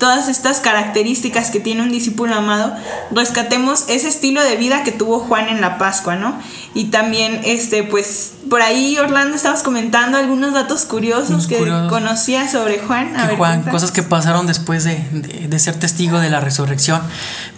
todas 0.04 0.28
estas 0.28 0.60
características 0.60 1.50
que 1.50 1.60
tiene 1.60 1.80
un 1.82 1.90
discípulo 1.90 2.34
amado, 2.34 2.74
rescatemos 3.10 3.84
ese 3.88 4.08
estilo 4.08 4.42
de 4.42 4.56
vida 4.56 4.82
que 4.82 4.92
tuvo 4.92 5.18
Juan 5.20 5.48
en 5.48 5.62
la 5.62 5.78
Pascua, 5.78 6.16
¿no? 6.16 6.38
Y 6.74 6.86
también, 6.90 7.40
este, 7.44 7.84
pues, 7.84 8.34
por 8.50 8.60
ahí, 8.60 8.98
Orlando, 8.98 9.34
estabas 9.34 9.62
comentando 9.62 10.18
algunos 10.18 10.52
datos 10.52 10.84
curiosos 10.84 11.46
que 11.46 11.56
Curioso. 11.56 11.88
conocías 11.88 12.52
sobre 12.52 12.80
Juan. 12.80 13.16
A 13.16 13.22
que 13.22 13.28
ver, 13.28 13.36
Juan, 13.38 13.52
cuéntanos. 13.62 13.72
cosas 13.80 13.92
que 13.92 14.02
pasaron 14.02 14.46
después 14.46 14.84
de, 14.84 14.96
de- 15.10 15.48
de 15.48 15.58
ser 15.58 15.76
testigo 15.76 16.18
de 16.20 16.28
la 16.28 16.40
resurrección. 16.40 17.00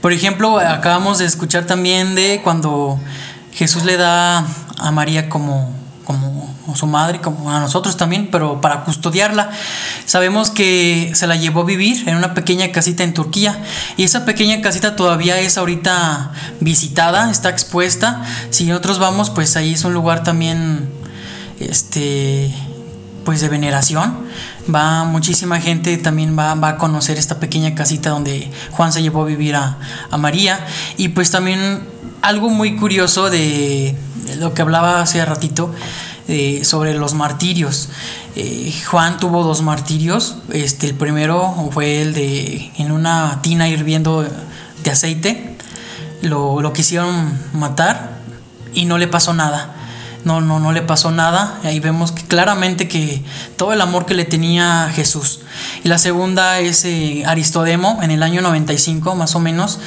Por 0.01 0.13
ejemplo, 0.13 0.59
acabamos 0.61 1.19
de 1.19 1.25
escuchar 1.25 1.65
también 1.67 2.15
de 2.15 2.41
cuando 2.45 3.01
Jesús 3.53 3.85
le 3.85 3.97
da 3.97 4.47
a 4.79 4.91
María 4.93 5.29
como 5.29 5.75
su 6.77 6.87
madre, 6.87 7.21
como 7.21 7.51
a 7.51 7.61
nosotros 7.61 7.97
también, 7.97 8.29
pero 8.31 8.61
para 8.61 8.85
custodiarla. 8.85 9.51
Sabemos 10.05 10.51
que 10.51 11.13
se 11.15 11.27
la 11.27 11.37
llevó 11.37 11.63
a 11.63 11.65
vivir 11.65 12.09
en 12.09 12.17
una 12.17 12.35
pequeña 12.35 12.73
casita 12.73 13.05
en 13.05 13.15
Turquía 13.15 13.63
y 13.97 14.05
esa 14.05 14.25
pequeña 14.25 14.61
casita 14.61 14.97
todavía 14.97 15.39
es 15.41 15.59
ahorita 15.59 16.33
visitada, 16.61 17.31
está 17.31 17.49
expuesta. 17.49 18.23
Si 18.51 18.65
nosotros 18.65 18.99
vamos, 18.99 19.31
pues 19.31 19.57
ahí 19.57 19.73
es 19.73 19.85
un 19.85 19.95
lugar 19.95 20.23
también, 20.23 20.89
este, 21.61 22.55
pues 23.25 23.41
de 23.41 23.49
veneración. 23.49 24.27
va 24.73 25.05
muchísima 25.05 25.61
gente 25.61 25.97
también 25.97 26.39
va, 26.39 26.55
va, 26.55 26.71
a 26.71 26.77
conocer 26.77 27.19
esta 27.19 27.41
pequeña 27.41 27.75
casita 27.75 28.11
donde 28.11 28.51
Juan 28.73 28.93
se 28.93 29.03
llevó 29.03 29.23
a 29.23 29.27
vivir 29.27 29.57
a, 29.57 29.79
a 30.11 30.17
María. 30.17 30.65
Y 30.97 31.09
pues 31.09 31.31
también 31.31 31.83
algo 32.23 32.51
muy 32.51 32.77
curioso 32.77 33.31
de, 33.31 33.95
lo 34.39 34.55
que 34.55 34.63
hablaba 34.63 35.01
hace 35.01 35.25
ratito 35.25 35.73
eh, 36.29 36.65
sobre 36.65 36.95
los 36.95 37.15
martirios. 37.15 37.89
Eh, 38.35 38.73
Juan 38.91 39.19
tuvo 39.19 39.45
dos 39.45 39.63
martirios. 39.63 40.37
Este, 40.53 40.87
el 40.87 40.95
primero 40.95 41.71
fue 41.73 42.03
el 42.03 42.15
de 42.15 42.73
en 42.79 42.93
una 42.93 43.41
tina 43.43 43.69
hirviendo 43.69 44.27
de 44.83 44.91
aceite. 44.91 45.57
Lo, 46.23 46.61
lo 46.61 46.73
quisieron 46.73 47.39
matar 47.53 48.19
y 48.75 48.87
no 48.87 48.99
le 48.99 49.07
pasó 49.09 49.35
nada 49.35 49.76
no, 50.27 50.41
no, 50.41 50.59
no 50.59 50.73
le 50.73 50.83
pasó 50.83 51.13
nada. 51.13 51.61
Ahí 51.63 51.79
vemos 51.79 52.11
claramente 52.11 52.89
que 52.89 53.23
todo 53.57 53.73
el 53.73 53.81
amor 53.81 54.07
que 54.07 54.15
le 54.15 54.25
tenía 54.25 54.91
Jesús. 54.93 55.39
Y 55.85 55.89
la 55.89 55.99
segunda 55.99 56.59
es 56.59 56.85
eh, 56.85 57.23
Aristodemo, 57.25 58.01
en 58.03 58.11
el 58.11 58.25
año 58.25 58.43
95 58.43 59.15
más 59.15 59.37
o 59.37 59.39
menos. 59.39 59.79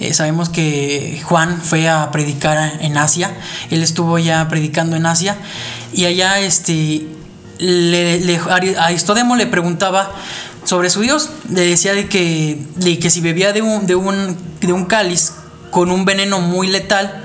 Eh, 0.00 0.12
sabemos 0.12 0.48
que 0.48 1.22
Juan 1.24 1.62
fue 1.62 1.88
a 1.88 2.10
predicar 2.10 2.72
en 2.80 2.98
Asia. 2.98 3.30
Él 3.70 3.84
estuvo 3.84 4.18
ya 4.18 4.48
predicando 4.48 4.96
en 4.96 5.06
Asia. 5.06 5.36
Y 5.92 6.06
allá 6.06 6.40
este, 6.40 7.06
Aristodemo 8.80 9.36
le 9.36 9.46
preguntaba 9.46 10.10
sobre 10.64 10.90
su 10.90 11.02
Dios. 11.02 11.30
Le 11.48 11.66
decía 11.66 11.94
de 11.94 12.08
que, 12.08 12.60
de 12.74 12.98
que 12.98 13.10
si 13.10 13.20
bebía 13.20 13.52
de 13.52 13.62
un, 13.62 13.86
de, 13.86 13.94
un, 13.94 14.36
de 14.60 14.72
un 14.72 14.86
cáliz 14.86 15.34
con 15.70 15.92
un 15.92 16.04
veneno 16.04 16.40
muy 16.40 16.66
letal, 16.66 17.23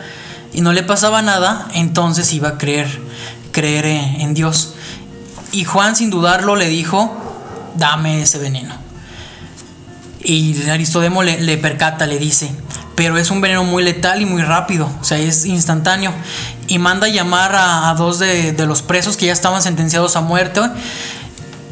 y 0.53 0.61
no 0.61 0.73
le 0.73 0.83
pasaba 0.83 1.21
nada, 1.21 1.67
entonces 1.73 2.33
iba 2.33 2.49
a 2.49 2.57
creer, 2.57 2.87
creer 3.51 3.85
en 3.85 4.33
Dios. 4.33 4.73
Y 5.51 5.63
Juan 5.63 5.95
sin 5.95 6.09
dudarlo 6.09 6.55
le 6.55 6.67
dijo, 6.67 7.11
dame 7.75 8.21
ese 8.21 8.37
veneno. 8.37 8.75
Y 10.21 10.69
Aristodemo 10.69 11.23
le, 11.23 11.57
percata, 11.57 12.05
le 12.05 12.19
dice, 12.19 12.51
pero 12.95 13.17
es 13.17 13.31
un 13.31 13.41
veneno 13.41 13.63
muy 13.63 13.83
letal 13.83 14.21
y 14.21 14.25
muy 14.25 14.41
rápido, 14.41 14.89
o 14.99 15.03
sea, 15.03 15.17
es 15.17 15.45
instantáneo. 15.45 16.13
Y 16.67 16.77
manda 16.77 17.07
a 17.07 17.09
llamar 17.09 17.55
a, 17.55 17.93
dos 17.97 18.19
de, 18.19 18.51
de, 18.51 18.65
los 18.65 18.81
presos 18.81 19.17
que 19.17 19.27
ya 19.27 19.33
estaban 19.33 19.61
sentenciados 19.61 20.15
a 20.15 20.21
muerte 20.21 20.61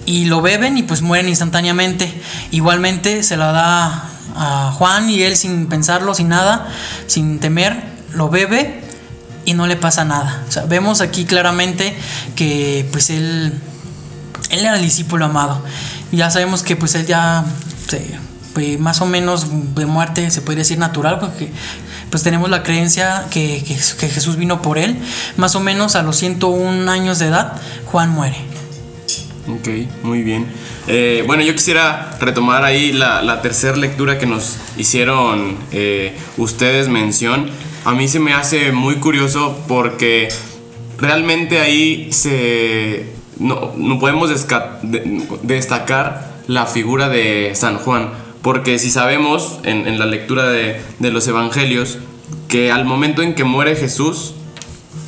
y 0.06 0.26
lo 0.26 0.42
beben 0.42 0.78
y 0.78 0.84
pues 0.84 1.02
mueren 1.02 1.28
instantáneamente. 1.28 2.22
Igualmente 2.52 3.22
se 3.24 3.38
la 3.38 3.52
da 3.52 4.10
a 4.36 4.72
Juan 4.72 5.10
y 5.10 5.22
él 5.22 5.36
sin 5.36 5.68
pensarlo, 5.68 6.14
sin 6.14 6.30
nada, 6.30 6.68
sin 7.08 7.40
temer, 7.40 7.97
lo 8.18 8.30
bebe 8.30 8.82
y 9.46 9.54
no 9.54 9.68
le 9.68 9.78
pasa 9.78 10.04
nada. 10.04 10.44
vemos 10.68 11.02
aquí 11.02 11.26
claramente 11.26 11.96
que 12.36 12.88
pues 12.92 13.10
él, 13.10 13.54
él 14.50 14.60
era 14.60 14.76
el 14.76 14.82
discípulo 14.82 15.26
amado. 15.26 15.62
Ya 16.12 16.30
sabemos 16.30 16.64
que 16.64 16.76
pues 16.76 16.96
él 16.96 17.06
ya 17.06 17.46
más 18.80 19.02
o 19.02 19.06
menos 19.06 19.76
de 19.76 19.86
muerte 19.86 20.32
se 20.32 20.42
podría 20.42 20.62
decir 20.62 20.80
natural 20.80 21.20
porque 21.20 21.50
pues 22.10 22.24
tenemos 22.24 22.50
la 22.50 22.64
creencia 22.64 23.26
que, 23.30 23.60
Jesús 23.60 24.38
vino 24.38 24.62
por 24.62 24.78
él. 24.78 24.98
Más 25.36 25.56
o 25.56 25.60
menos 25.60 25.96
a 25.96 26.04
los 26.04 26.18
101 26.18 26.90
años 26.90 27.20
de 27.20 27.28
edad, 27.28 27.54
Juan 27.86 28.10
muere. 28.10 28.38
Ok, 29.48 29.68
muy 30.04 30.24
bien. 30.24 30.48
Eh, 30.88 31.24
bueno, 31.28 31.44
yo 31.44 31.54
quisiera 31.54 32.18
retomar 32.20 32.64
ahí 32.64 32.92
la, 32.94 33.42
tercera 33.42 33.78
lectura 33.78 34.18
que 34.18 34.26
nos 34.26 34.58
hicieron 34.78 35.58
eh, 35.72 36.18
ustedes 36.38 36.88
mención 36.88 37.50
a 37.88 37.94
mí 37.94 38.10
se 38.10 38.20
me 38.20 38.34
hace 38.34 38.74
muy 38.74 38.96
curioso 38.96 39.58
porque 39.66 40.28
realmente 40.98 41.62
ahí 41.62 42.12
se 42.12 43.06
no, 43.40 43.72
podemos 43.98 44.30
destacar 45.44 46.34
la 46.48 46.66
figura 46.66 47.08
de 47.08 47.54
San 47.56 47.78
Juan, 47.78 48.10
porque 48.42 48.78
si 48.78 48.92
sabemos 48.92 49.60
en, 49.64 49.98
la 49.98 50.06
lectura 50.06 50.50
de, 50.50 50.82
los 51.00 51.30
evangelios 51.30 52.00
que 52.50 52.74
al 52.74 52.84
momento 52.84 53.22
en 53.22 53.36
que 53.36 53.46
muere 53.46 53.78
Jesús, 53.78 54.34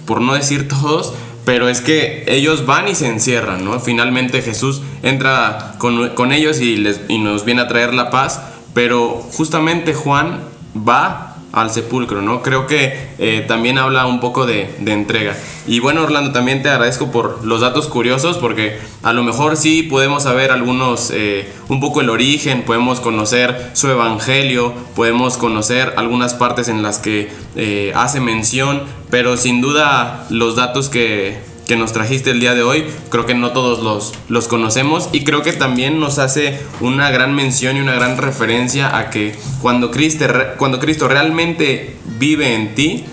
por 0.05 0.21
no 0.21 0.35
decir 0.35 0.67
todos, 0.69 1.13
pero 1.43 1.67
es 1.67 1.81
que 1.81 2.23
ellos 2.29 2.65
van 2.65 2.87
y 2.87 2.95
se 2.95 3.09
encierran, 3.09 3.65
¿no? 3.65 3.77
Finalmente 3.81 4.41
Jesús 4.41 4.83
entra 5.03 5.75
con, 5.79 6.31
ellos 6.31 6.61
y, 6.61 6.77
les, 6.77 7.01
y 7.09 7.17
nos 7.17 7.43
viene 7.43 7.59
a 7.59 7.67
traer 7.67 7.93
la 7.93 8.09
paz, 8.09 8.41
pero 8.73 9.21
justamente 9.33 9.93
Juan 9.93 10.39
va 10.87 11.28
al 11.51 11.71
sepulcro, 11.71 12.21
¿no? 12.21 12.41
Creo 12.41 12.67
que 12.67 13.09
eh, 13.17 13.43
también 13.47 13.77
habla 13.77 14.05
un 14.05 14.19
poco 14.19 14.45
de, 14.45 14.69
entrega. 14.85 15.35
Y 15.67 15.79
bueno, 15.79 16.03
Orlando, 16.03 16.31
también 16.31 16.61
te 16.61 16.69
agradezco 16.69 17.11
por 17.11 17.45
los 17.45 17.61
datos 17.61 17.87
curiosos, 17.87 18.37
porque 18.37 18.79
a 19.03 19.13
lo 19.13 19.23
mejor 19.23 19.57
sí 19.57 19.83
podemos 19.83 20.23
saber 20.23 20.51
algunos, 20.51 21.11
eh, 21.13 21.51
un 21.67 21.79
poco 21.79 22.01
el 22.01 22.09
origen, 22.09 22.63
podemos 22.63 22.99
conocer 22.99 23.71
su 23.73 23.89
evangelio, 23.89 24.73
podemos 24.95 25.37
conocer 25.37 25.93
algunas 25.97 26.33
partes 26.33 26.69
en 26.69 26.83
las 26.83 26.99
que 26.99 27.29
eh, 27.55 27.91
hace 27.95 28.19
mención, 28.19 28.83
pero 29.09 29.37
sin 29.37 29.61
duda 29.61 30.27
los 30.29 30.55
datos 30.55 30.89
que, 30.89 31.48
que 31.69 31.75
nos 31.75 31.93
trajiste 31.93 32.31
el 32.31 32.39
día 32.39 32.55
de 32.55 32.63
hoy. 32.63 32.83
Creo 33.09 33.27
que 33.27 33.35
no 33.35 33.51
todos 33.51 33.83
los, 33.83 34.13
los 34.27 34.47
conocemos 34.47 35.07
y 35.11 35.23
creo 35.23 35.43
que 35.43 35.53
también 35.53 35.99
nos 35.99 36.17
hace 36.17 36.59
una 36.81 37.11
gran 37.11 37.35
mención 37.35 37.77
y 37.77 37.79
una 37.79 37.93
gran 37.93 38.17
referencia 38.17 38.97
a 38.97 39.11
que 39.11 39.35
cuando 39.61 39.91
Cristo, 39.91 40.25
cuando 40.57 40.79
Cristo 40.79 41.07
realmente 41.07 41.95
vive 42.17 42.55
en 42.55 42.73
ti, 42.73 43.05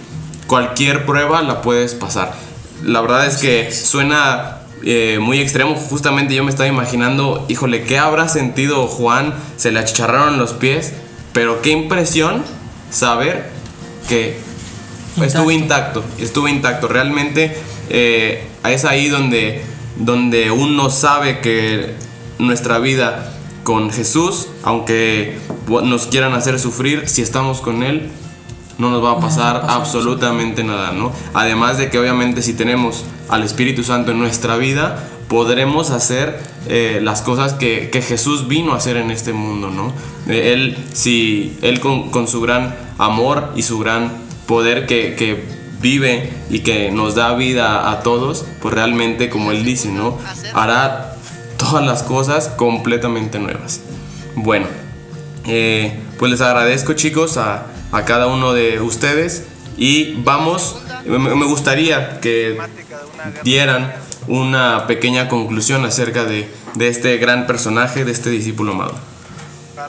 cualquier 0.47 1.05
prueba 1.05 1.42
la 1.42 1.61
puedes 1.61 1.92
pasar. 1.92 2.35
La 2.83 3.03
verdad 3.03 3.27
es 3.27 3.37
que 3.37 3.71
suena 3.73 4.61
eh, 4.83 5.19
muy 5.21 5.38
extremo. 5.38 5.75
Justamente 5.75 6.35
yo 6.35 6.42
me 6.42 6.49
estaba 6.49 6.66
imaginando, 6.66 7.45
híjole, 7.51 7.83
¿qué 7.83 7.99
habrá 7.99 8.27
sentido 8.27 8.87
Juan? 8.87 9.35
Se 9.59 9.71
le 9.71 9.81
achicharraron 9.81 10.38
los 10.38 10.55
pies, 10.55 10.95
pero 11.35 11.61
qué 11.61 11.73
impresión 11.73 12.42
saber 12.90 13.51
que 14.09 14.38
estuvo 15.23 15.51
intacto, 15.51 16.03
estuvo 16.19 16.49
intacto. 16.49 16.88
Realmente 16.88 17.55
eh, 17.88 18.46
es 18.64 18.85
ahí 18.85 19.09
donde, 19.09 19.62
donde 19.96 20.51
uno 20.51 20.90
sabe 20.90 21.40
que 21.40 21.94
nuestra 22.38 22.79
vida 22.79 23.33
con 23.64 23.90
Jesús, 23.90 24.49
aunque 24.62 25.38
nos 25.68 26.07
quieran 26.07 26.35
hacer 26.35 26.59
sufrir, 26.59 27.09
si 27.09 27.22
estamos 27.22 27.61
con 27.61 27.83
Él, 27.83 28.11
no 28.79 28.90
nos 28.90 29.03
va 29.03 29.12
a 29.12 29.20
pasar 29.20 29.66
absolutamente 29.68 30.62
nada, 30.62 30.92
¿no? 30.92 31.12
Además 31.35 31.79
de 31.79 31.90
que 31.90 31.99
obviamente 31.99 32.42
si 32.42 32.55
tenemos 32.55 33.05
al 33.29 33.42
Espíritu 33.42 33.83
Santo 33.83 34.12
en 34.12 34.18
nuestra 34.18 34.57
vida, 34.57 35.09
podremos 35.29 35.90
hacer 35.90 36.38
eh, 36.68 37.01
las 37.03 37.22
cosas 37.22 37.55
que, 37.55 37.90
Jesús 38.07 38.49
vino 38.49 38.72
a 38.72 38.77
hacer 38.77 38.96
en 38.96 39.11
este 39.11 39.33
mundo, 39.33 39.70
¿no? 39.70 39.92
Eh, 40.33 40.53
él, 40.53 40.77
si, 40.92 41.57
él 41.62 41.81
con, 41.81 42.29
su 42.29 42.40
gran 42.40 42.77
amor 42.99 43.53
y 43.57 43.62
su 43.62 43.79
gran 43.79 44.12
poder 44.46 44.87
que, 44.87 45.14
que 45.16 45.44
vive 45.87 46.33
y 46.51 46.61
que 46.61 46.90
nos 46.90 47.14
da 47.14 47.33
vida 47.35 47.92
a 47.92 48.01
todos, 48.01 48.44
pues 48.61 48.75
realmente, 48.75 49.31
como 49.31 49.53
él 49.53 49.64
dice, 49.64 49.88
¿no? 49.92 50.18
Hará 50.53 51.14
todas 51.57 51.87
las 51.87 52.03
cosas 52.03 52.49
completamente 52.49 53.38
nuevas. 53.38 53.83
Bueno, 54.35 54.66
eh, 55.44 55.96
pues 56.18 56.33
les 56.33 56.40
agradezco 56.40 56.94
chicos 56.94 57.37
a, 57.37 57.66
a, 57.92 58.05
cada 58.05 58.27
uno 58.27 58.53
de 58.53 58.81
ustedes 58.81 59.44
y 59.77 60.14
vamos, 60.25 60.77
me 61.07 61.46
gustaría 61.46 62.20
que 62.20 62.59
dieran 63.44 63.94
una 64.27 64.88
pequeña 64.88 65.29
conclusión 65.29 65.85
acerca 65.85 66.25
de, 66.25 66.49
de 66.75 66.88
este 66.88 67.16
gran 67.18 67.46
personaje, 67.46 68.05
de 68.05 68.11
este 68.11 68.31
discípulo 68.31 68.72
amado. 68.72 68.94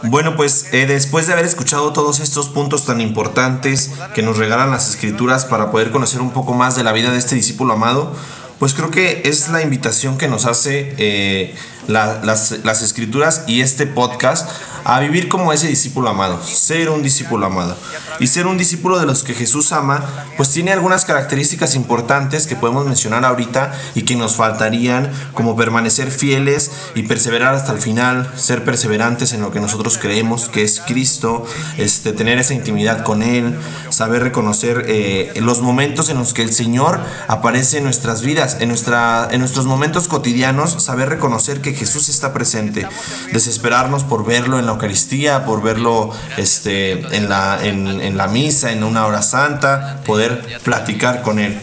Bueno, 0.04 0.36
pues 0.36 0.68
eh, 0.74 0.86
después 0.86 1.28
de 1.28 1.34
haber 1.34 1.46
escuchado 1.46 1.94
todos 1.94 2.20
estos 2.20 2.50
puntos 2.50 2.86
tan 2.86 3.02
importantes 3.02 3.92
que 4.14 4.22
nos 4.22 4.38
regalan 4.38 4.72
las 4.72 4.90
escrituras 4.90 5.46
para 5.46 5.72
poder 5.72 5.92
conocer 5.92 6.22
un 6.22 6.32
poco 6.32 6.54
más 6.54 6.76
de 6.76 6.84
la 6.84 6.92
vida 6.92 7.12
de 7.12 7.18
este 7.18 7.36
discípulo 7.36 7.74
amado, 7.74 8.14
pues 8.60 8.74
creo 8.74 8.90
que 8.90 9.22
es 9.26 9.50
la 9.50 9.62
invitación 9.62 10.18
que 10.18 10.28
nos 10.28 10.46
hace 10.46 10.96
eh, 10.98 11.56
las, 11.88 12.52
las, 12.64 12.82
escrituras 12.82 13.44
y 13.48 13.62
este 13.62 13.88
podcast 13.88 14.50
a 14.84 15.00
vivir 15.00 15.28
como 15.28 15.52
ese 15.52 15.68
discípulo 15.68 16.10
amado, 16.10 16.42
ser 16.44 16.90
un 16.90 17.04
discípulo 17.04 17.46
amado. 17.46 17.76
Y 18.20 18.28
ser 18.28 18.48
un 18.48 18.58
discípulo 18.58 19.00
de 19.00 19.06
los 19.06 19.24
que 19.24 19.34
Jesús 19.34 19.72
ama, 19.72 20.04
pues 20.38 20.50
tiene 20.50 20.72
algunas 20.72 21.06
características 21.06 21.76
importantes 21.76 22.48
que 22.48 22.56
podemos 22.56 22.86
mencionar 22.86 23.26
ahorita 23.26 23.78
y 23.96 24.04
que 24.04 24.16
nos 24.16 24.36
faltarían, 24.36 25.12
como 25.34 25.56
permanecer 25.56 26.10
fieles 26.10 26.72
y 26.96 27.04
perseverar 27.04 27.54
hasta 27.54 27.74
el 27.74 27.80
final, 27.80 28.32
ser 28.36 28.64
perseverantes 28.64 29.34
en 29.34 29.42
lo 29.42 29.52
que 29.52 29.60
nosotros 29.60 30.00
creemos 30.02 30.50
que 30.50 30.64
es 30.64 30.80
Cristo, 30.80 31.46
este, 31.78 32.14
tener 32.14 32.40
esa 32.40 32.54
intimidad 32.54 33.04
con 33.04 33.22
Él, 33.22 33.56
saber 33.90 34.24
reconocer 34.24 34.86
eh, 34.88 35.34
los 35.42 35.62
momentos 35.62 36.10
en 36.10 36.18
los 36.18 36.34
que 36.34 36.42
el 36.42 36.54
Señor 36.54 37.00
aparece 37.28 37.80
en 37.80 37.84
nuestras 37.84 38.22
vidas, 38.22 38.58
en, 38.62 38.70
nuestra, 38.70 39.28
en 39.32 39.42
nuestros 39.42 39.66
momentos 39.66 40.08
cotidianos, 40.08 40.82
saber 40.84 41.10
reconocer 41.10 41.62
que 41.62 41.76
Jesús 41.78 42.10
está 42.10 42.34
presente, 42.34 42.88
desesperarnos 43.32 44.04
por 44.04 44.26
verlo 44.26 44.60
en 44.60 44.66
la 44.66 44.74
Eucaristía, 44.74 45.46
por 45.46 45.62
verlo 45.62 46.12
este, 46.36 46.94
en, 47.16 47.30
la, 47.30 47.64
en, 47.64 47.88
en 48.02 48.18
la 48.18 48.28
misa, 48.28 48.72
en 48.72 48.84
una 48.84 49.06
hora 49.06 49.22
santa, 49.22 50.02
poder 50.06 50.60
platicar 50.64 51.22
con 51.22 51.40
Él. 51.40 51.60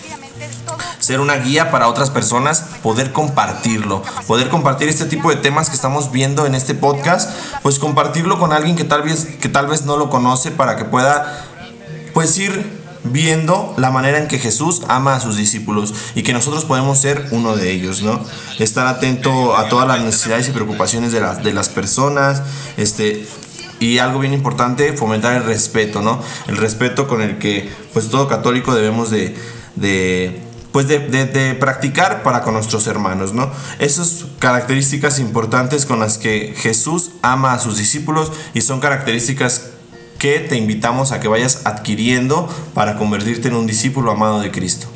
ser 0.99 1.21
una 1.21 1.37
guía 1.37 1.71
para 1.71 1.89
otras 1.89 2.11
personas, 2.11 2.65
poder 2.83 3.13
compartirlo, 3.13 4.03
poder 4.27 4.49
compartir 4.49 4.89
este 4.89 5.05
tipo 5.05 5.29
de 5.31 5.37
temas 5.37 5.69
que 5.69 5.75
estamos 5.75 6.11
viendo 6.11 6.47
en 6.47 6.55
este 6.55 6.75
podcast, 6.75 7.31
pues 7.63 7.79
compartirlo 7.79 8.39
con 8.39 8.53
alguien 8.53 8.77
que 8.77 8.85
tal 8.85 9.03
vez, 9.03 9.27
que 9.41 9.49
tal 9.49 9.67
vez 9.67 9.85
no 9.85 9.97
lo 9.97 10.09
conoce 10.09 10.51
para 10.51 10.77
que 10.77 10.85
pueda 10.85 11.45
pues 12.15 12.39
ir 12.39 12.84
viendo 13.05 13.75
la 13.77 13.91
manera 13.91 14.19
en 14.19 14.29
que 14.29 14.39
Jesús 14.39 14.83
ama 14.89 15.15
a 15.15 15.21
sus 15.21 15.37
discípulos 15.37 15.95
y 16.15 16.23
que 16.23 16.33
nosotros 16.33 16.65
podemos 16.65 16.99
ser 16.99 17.29
uno 17.31 17.55
de 17.55 17.71
ellos, 17.71 18.03
¿no? 18.03 18.21
Estar 18.59 18.87
atento 18.87 19.57
a 19.57 19.69
todas 19.69 19.87
las 19.87 20.01
necesidades 20.01 20.49
y 20.49 20.53
preocupaciones 20.53 21.13
de, 21.13 21.21
las 21.21 21.45
de 21.45 21.53
las 21.53 21.69
personas, 21.69 22.43
este, 22.77 23.27
y 23.79 23.99
algo 23.99 24.21
bien 24.21 24.33
importante, 24.33 24.95
fomentar 24.95 25.35
el 25.35 25.45
respeto, 25.45 26.01
¿no? 26.01 26.21
El 26.49 26.57
respeto 26.57 27.07
con 27.07 27.21
el 27.21 27.39
que 27.39 27.71
pues 27.93 28.09
todo 28.09 28.27
católico 28.27 28.75
debemos 28.75 29.11
de, 29.11 29.37
de 29.77 30.41
pues 30.73 30.89
de, 30.89 30.99
de, 30.99 31.55
practicar 31.55 32.25
para 32.25 32.43
con 32.43 32.55
nuestros 32.55 32.87
hermanos, 32.87 33.33
¿no? 33.33 33.51
Esas 33.79 34.25
características 34.41 35.21
importantes 35.21 35.87
con 35.87 36.01
las 36.01 36.19
que 36.19 36.55
Jesús 36.57 37.13
ama 37.23 37.53
a 37.53 37.59
sus 37.61 37.77
discípulos 37.77 38.33
y 38.55 38.63
son 38.63 38.81
características 38.81 39.74
que 40.25 40.41
te 40.41 40.57
invitamos 40.57 41.13
a 41.13 41.21
que 41.21 41.29
vayas 41.29 41.67
adquiriendo 41.67 42.49
para 42.73 42.97
convertirte 42.97 43.49
en 43.49 43.57
un 43.57 43.67
discípulo 43.67 44.11
amado 44.11 44.41
de 44.41 44.51
Cristo. 44.51 44.87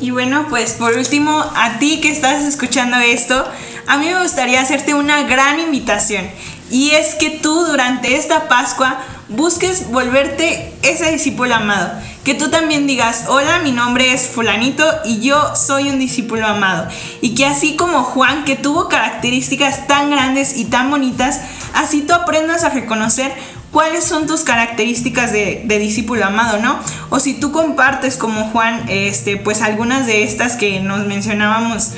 Y 0.00 0.10
bueno, 0.10 0.46
pues 0.48 0.72
por 0.72 0.94
último, 0.94 1.44
a 1.54 1.78
ti 1.78 2.00
que 2.00 2.10
estás 2.10 2.44
escuchando 2.44 2.96
esto, 2.96 3.44
a 3.86 3.98
mí 3.98 4.06
me 4.06 4.22
gustaría 4.22 4.62
hacerte 4.62 4.94
una 4.94 5.24
gran 5.24 5.60
invitación. 5.60 6.24
Y 6.70 6.92
es 6.92 7.14
que 7.16 7.28
tú 7.28 7.66
durante 7.66 8.16
esta 8.16 8.48
Pascua 8.48 9.02
busques 9.28 9.90
volverte 9.90 10.72
ese 10.82 11.10
discípulo 11.10 11.54
amado. 11.54 11.92
Que 12.24 12.32
tú 12.32 12.48
también 12.48 12.86
digas, 12.86 13.26
hola, 13.28 13.58
mi 13.58 13.72
nombre 13.72 14.14
es 14.14 14.28
fulanito 14.28 14.84
y 15.04 15.20
yo 15.20 15.54
soy 15.54 15.90
un 15.90 15.98
discípulo 15.98 16.46
amado. 16.46 16.88
Y 17.20 17.34
que 17.34 17.44
así 17.44 17.76
como 17.76 18.02
Juan, 18.02 18.44
que 18.44 18.56
tuvo 18.56 18.88
características 18.88 19.86
tan 19.86 20.10
grandes 20.10 20.56
y 20.56 20.64
tan 20.64 20.90
bonitas, 20.90 21.42
así 21.74 22.00
tú 22.00 22.14
aprendas 22.14 22.64
a 22.64 22.70
reconocer 22.70 23.30
cuáles 23.74 24.04
son 24.04 24.28
tus 24.28 24.44
características 24.44 25.32
de, 25.32 25.64
discípulo 25.80 26.24
amado, 26.24 26.58
¿no? 26.58 26.78
O 27.10 27.18
si 27.18 27.34
tú 27.34 27.50
compartes 27.50 28.16
como 28.16 28.44
Juan, 28.50 28.84
este, 28.88 29.36
pues 29.36 29.62
algunas 29.62 30.06
de 30.06 30.22
estas 30.22 30.54
que 30.54 30.78
nos 30.78 31.04
mencionábamos, 31.06 31.90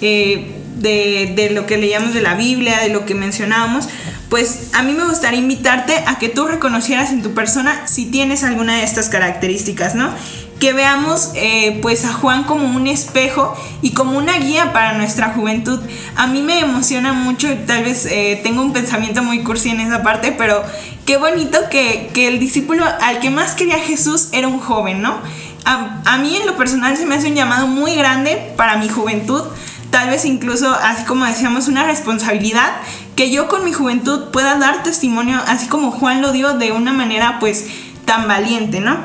eh, 0.00 0.52
de, 0.76 1.32
de, 1.34 1.50
lo 1.50 1.66
que 1.66 1.76
leíamos 1.76 2.14
de 2.14 2.22
la 2.22 2.36
Biblia, 2.36 2.78
de 2.78 2.90
lo 2.90 3.04
que 3.04 3.16
mencionábamos, 3.16 3.88
pues 4.28 4.70
a 4.74 4.84
mí 4.84 4.92
me 4.92 5.04
gustaría 5.06 5.40
invitarte 5.40 6.04
a 6.06 6.18
que 6.18 6.28
tú 6.28 6.46
reconocieras 6.46 7.10
en 7.10 7.20
tu 7.20 7.34
persona 7.34 7.88
si 7.88 8.06
tienes 8.06 8.44
alguna 8.44 8.76
de 8.76 8.84
estas 8.84 9.08
características, 9.08 9.96
¿no? 9.96 10.10
Que 10.58 10.72
veamos 10.72 11.32
eh, 11.34 11.78
pues 11.82 12.04
a 12.04 12.12
Juan 12.12 12.44
como 12.44 12.76
un 12.76 12.86
espejo 12.86 13.56
y 13.82 13.90
como 13.90 14.16
una 14.16 14.38
guía 14.38 14.72
para 14.72 14.94
nuestra 14.94 15.30
juventud. 15.30 15.80
A 16.16 16.26
mí 16.26 16.42
me 16.42 16.60
emociona 16.60 17.12
mucho, 17.12 17.48
tal 17.66 17.84
vez 17.84 18.06
eh, 18.06 18.40
tengo 18.42 18.62
un 18.62 18.72
pensamiento 18.72 19.22
muy 19.22 19.42
cursi 19.42 19.70
en 19.70 19.80
esa 19.80 20.02
parte, 20.02 20.32
pero 20.32 20.62
qué 21.06 21.16
bonito 21.16 21.58
que, 21.70 22.10
que, 22.12 22.28
el 22.28 22.38
discípulo 22.38 22.84
al 23.00 23.20
que 23.20 23.30
más 23.30 23.54
quería 23.54 23.78
Jesús 23.78 24.28
era 24.32 24.48
un 24.48 24.60
joven, 24.60 25.02
¿no? 25.02 25.18
A, 25.64 26.00
a 26.04 26.18
mí 26.18 26.36
en 26.36 26.46
lo 26.46 26.56
personal 26.56 26.96
se 26.96 27.06
me 27.06 27.14
hace 27.14 27.28
un 27.28 27.34
llamado 27.34 27.66
muy 27.66 27.94
grande 27.94 28.52
para 28.56 28.76
mi 28.76 28.88
juventud, 28.88 29.42
tal 29.90 30.10
vez 30.10 30.24
incluso, 30.24 30.74
así 30.82 31.04
como 31.04 31.24
decíamos, 31.24 31.68
una 31.68 31.84
responsabilidad 31.84 32.72
que 33.16 33.30
yo 33.30 33.48
con 33.48 33.64
mi 33.64 33.72
juventud 33.72 34.30
pueda 34.30 34.56
dar 34.58 34.82
testimonio, 34.82 35.40
así 35.46 35.68
como 35.68 35.90
Juan 35.90 36.20
lo 36.20 36.32
dio 36.32 36.54
de 36.54 36.72
una 36.72 36.92
manera 36.92 37.38
pues 37.38 37.66
tan 38.04 38.28
valiente, 38.28 38.80
¿no? 38.80 38.98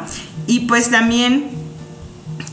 Y 0.49 0.61
pues 0.61 0.89
también, 0.89 1.45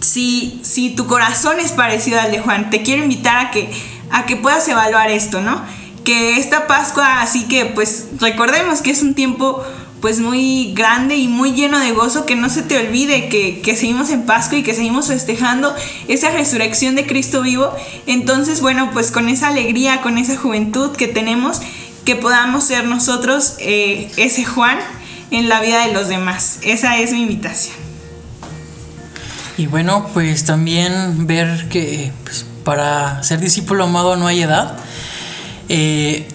si, 0.01 0.61
si 0.63 0.91
tu 0.91 1.07
corazón 1.07 1.59
es 1.59 1.73
parecido 1.73 2.21
al 2.21 2.31
de 2.31 2.41
Juan, 2.41 2.69
te 2.69 2.83
quiero 2.83 3.03
invitar 3.03 3.47
a 3.47 3.51
que, 3.51 3.71
a 4.11 4.27
que 4.27 4.37
puedas 4.37 4.69
evaluar 4.69 5.11
esto, 5.11 5.41
¿no? 5.41 5.63
Que 6.05 6.37
esta 6.37 6.67
Pascua, 6.67 7.23
así 7.23 7.45
que 7.45 7.65
pues 7.65 8.09
recordemos 8.21 8.83
que 8.83 8.91
es 8.91 9.01
un 9.01 9.15
tiempo 9.15 9.65
pues 10.03 10.21
muy 10.21 10.75
grande 10.75 11.17
y 11.17 11.27
muy 11.27 11.53
lleno 11.53 11.79
de 11.79 11.93
gozo, 11.93 12.27
que 12.27 12.37
no 12.37 12.51
se 12.51 12.61
te 12.61 12.77
olvide 12.77 13.31
que, 13.31 13.63
que, 13.63 13.75
seguimos 13.77 14.11
en 14.11 14.27
Pascua 14.27 14.59
y 14.59 14.63
que 14.63 14.75
seguimos 14.75 15.09
festejando 15.09 15.75
esa 16.07 16.31
resurrección 16.33 16.97
de 16.97 17.07
Cristo 17.07 17.41
vivo. 17.41 17.73
Entonces, 18.07 18.61
bueno, 18.61 18.91
pues 18.93 19.11
con 19.11 19.31
esa 19.31 19.49
alegría, 19.49 20.03
con 20.03 20.19
esa 20.19 20.37
juventud 20.37 20.95
que 20.95 21.09
tenemos, 21.09 21.63
que 22.05 22.15
podamos 22.15 22.65
ser 22.65 22.85
nosotros 22.85 23.55
eh, 23.59 24.11
ese 24.19 24.45
Juan 24.45 24.81
en 25.31 25.49
la 25.49 25.63
vida 25.63 25.87
de 25.87 25.95
los 25.95 26.09
demás. 26.09 26.59
Esa 26.63 26.99
es 26.99 27.13
mi 27.13 27.23
invitación. 27.23 27.86
Y 29.59 29.67
bueno, 29.67 30.09
pues 30.13 30.45
también 30.45 31.27
ver 31.27 31.69
que 31.69 32.13
pues, 32.25 32.45
para 32.65 33.23
ser 33.23 33.41
discípulo 33.41 33.85
amado 33.85 34.17
no 34.17 34.27
hay 34.27 34.43
edad. 34.43 34.77
Eh, 35.69 36.29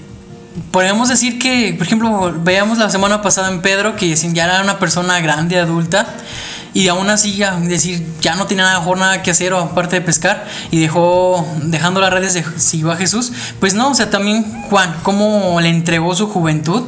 podemos 0.71 1.09
decir 1.09 1.37
que, 1.37 1.75
por 1.77 1.85
ejemplo, 1.85 2.33
veamos 2.43 2.77
la 2.77 2.89
semana 2.89 3.21
pasada 3.21 3.49
en 3.49 3.61
Pedro 3.61 3.95
que 3.95 4.15
ya 4.15 4.45
era 4.45 4.61
una 4.61 4.79
persona 4.79 5.19
grande, 5.19 5.59
adulta, 5.59 6.07
y 6.73 6.87
aún 6.87 7.09
así 7.09 7.35
ya 7.35 7.59
decir 7.59 8.05
ya 8.21 8.35
no 8.35 8.47
tenía 8.47 8.79
mejor 8.79 8.97
nada 8.97 9.21
que 9.21 9.31
hacer 9.31 9.53
aparte 9.53 9.97
de 9.97 10.01
pescar 10.01 10.47
y 10.71 10.79
dejó 10.79 11.45
dejando 11.63 11.99
las 11.99 12.13
redes 12.13 12.33
de 12.33 12.45
siguió 12.57 12.91
a 12.91 12.95
Jesús 12.95 13.33
pues 13.59 13.73
no 13.73 13.89
o 13.89 13.93
sea 13.93 14.09
también 14.09 14.45
Juan 14.69 14.95
cómo 15.03 15.59
le 15.59 15.67
entregó 15.67 16.15
su 16.15 16.27
juventud 16.27 16.83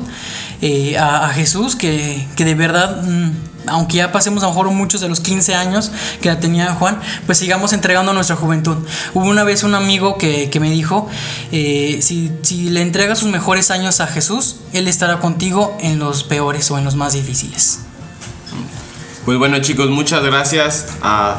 eh, 0.62 0.98
a, 0.98 1.28
Jesús 1.30 1.76
que, 1.76 2.26
que 2.38 2.46
de 2.46 2.56
verdad 2.56 3.04
mmm, 3.04 3.32
aunque 3.67 3.97
ya 3.97 4.12
pasemos 4.12 4.43
a 4.43 4.47
lo 4.47 4.52
mejor 4.54 4.71
muchos 4.71 5.02
de 5.02 5.10
los 5.10 5.19
15 5.19 5.56
años 5.56 5.91
que 6.21 6.30
la 6.30 6.39
tenía 6.39 6.73
Juan, 6.73 6.99
pues 7.26 7.38
sigamos 7.38 7.73
entregando 7.73 8.13
nuestra 8.13 8.36
juventud. 8.36 8.78
Hubo 9.13 9.26
una 9.26 9.43
vez 9.43 9.63
un 9.63 9.76
amigo 9.76 10.17
que, 10.17 10.49
que 10.49 10.60
me 10.60 10.69
dijo, 10.71 11.08
eh, 11.52 11.99
si, 12.02 12.32
si, 12.41 12.69
le 12.69 12.82
entregas 12.82 13.19
sus 13.19 13.30
mejores 13.30 13.71
años 13.71 13.99
a 13.99 14.08
Jesús, 14.08 14.58
Él 14.73 14.88
estará 14.88 15.19
contigo 15.19 15.78
en 15.82 15.99
los 15.99 16.23
peores 16.23 16.69
o 16.71 16.78
en 16.78 16.86
los 16.86 16.95
más 16.95 17.13
difíciles. 17.13 17.80
Pues 19.26 19.38
bueno 19.38 19.60
chicos, 19.60 19.89
muchas 19.89 20.23
gracias 20.23 20.88
a, 21.02 21.38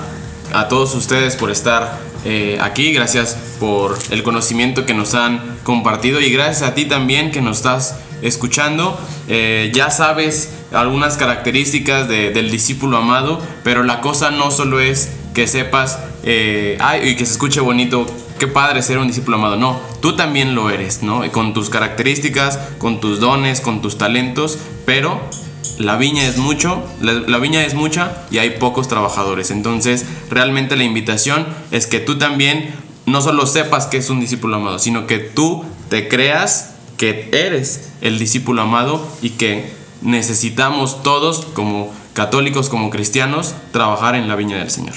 a 0.53 0.69
todos 0.69 0.95
ustedes 0.95 1.37
por 1.37 1.51
estar 1.51 1.99
eh, 2.25 2.59
aquí, 2.63 2.93
gracias 2.93 3.37
por 3.61 3.99
el 4.11 4.23
conocimiento 4.23 4.87
que 4.87 4.95
nos 4.95 5.15
han 5.15 5.59
compartido 5.63 6.21
y 6.21 6.31
gracias 6.31 6.63
a 6.63 6.75
ti 6.75 6.87
también 6.87 7.31
que 7.31 7.43
nos 7.43 7.59
estás 7.59 7.97
escuchando. 8.23 8.99
Eh, 9.29 9.71
ya 9.75 9.91
sabes 9.91 10.51
algunas 10.75 11.17
características 11.17 12.09
de, 12.09 12.31
del 12.31 12.51
discípulo 12.51 12.97
amado, 12.97 13.41
pero 13.63 13.83
la 13.83 14.01
cosa 14.01 14.31
no 14.31 14.51
solo 14.51 14.81
es 14.81 15.11
que 15.35 15.47
sepas 15.47 15.99
eh, 16.23 16.79
y 17.05 17.17
que 17.17 17.27
se 17.27 17.33
escuche 17.33 17.61
bonito, 17.61 18.07
qué 18.39 18.47
padre 18.47 18.83
ser 18.83 18.99
un 18.99 19.09
discípulo 19.09 19.37
amado. 19.37 19.57
No, 19.57 19.81
tú 20.01 20.17
también 20.17 20.55
lo 20.55 20.71
eres, 20.71 21.03
¿no? 21.03 21.31
Con 21.33 21.55
tus 21.55 21.71
características, 21.71 22.59
con 22.79 23.01
tus 23.01 23.21
dones, 23.21 23.61
con 23.61 23.83
tus 23.83 23.99
talentos, 23.99 24.59
pero 24.87 25.21
la 25.79 25.97
viña 25.97 26.25
es 26.25 26.37
mucho, 26.37 26.85
la, 27.01 27.13
la, 27.13 27.39
viña 27.39 27.65
es 27.65 27.75
mucha 27.75 28.27
y 28.31 28.39
hay 28.39 28.51
pocos 28.51 28.89
trabajadores. 28.89 29.51
Entonces, 29.51 30.07
realmente 30.31 30.77
la 30.77 30.85
invitación 30.85 31.47
es 31.71 31.87
que 31.87 32.01
tú 32.01 32.19
también 32.19 32.75
no 33.07 33.21
solo 33.21 33.47
sepas 33.47 33.87
que 33.87 33.99
es 33.99 34.09
un 34.11 34.21
discípulo 34.21 34.57
amado, 34.57 34.79
sino 34.79 35.07
que 35.07 35.19
tú 35.19 35.65
te 35.91 36.09
creas 36.09 36.75
que 36.97 37.29
eres 37.33 37.91
el 38.01 38.19
discípulo 38.19 38.63
amado 38.63 39.07
y 39.21 39.31
que 39.31 39.84
necesitamos 40.05 41.03
todos 41.03 41.47
como 41.55 41.93
católicos, 42.13 42.69
como 42.69 42.91
cristianos, 42.91 43.55
trabajar 43.73 44.15
en 44.15 44.29
la 44.29 44.37
viña 44.37 44.59
del 44.59 44.71
Señor. 44.71 44.95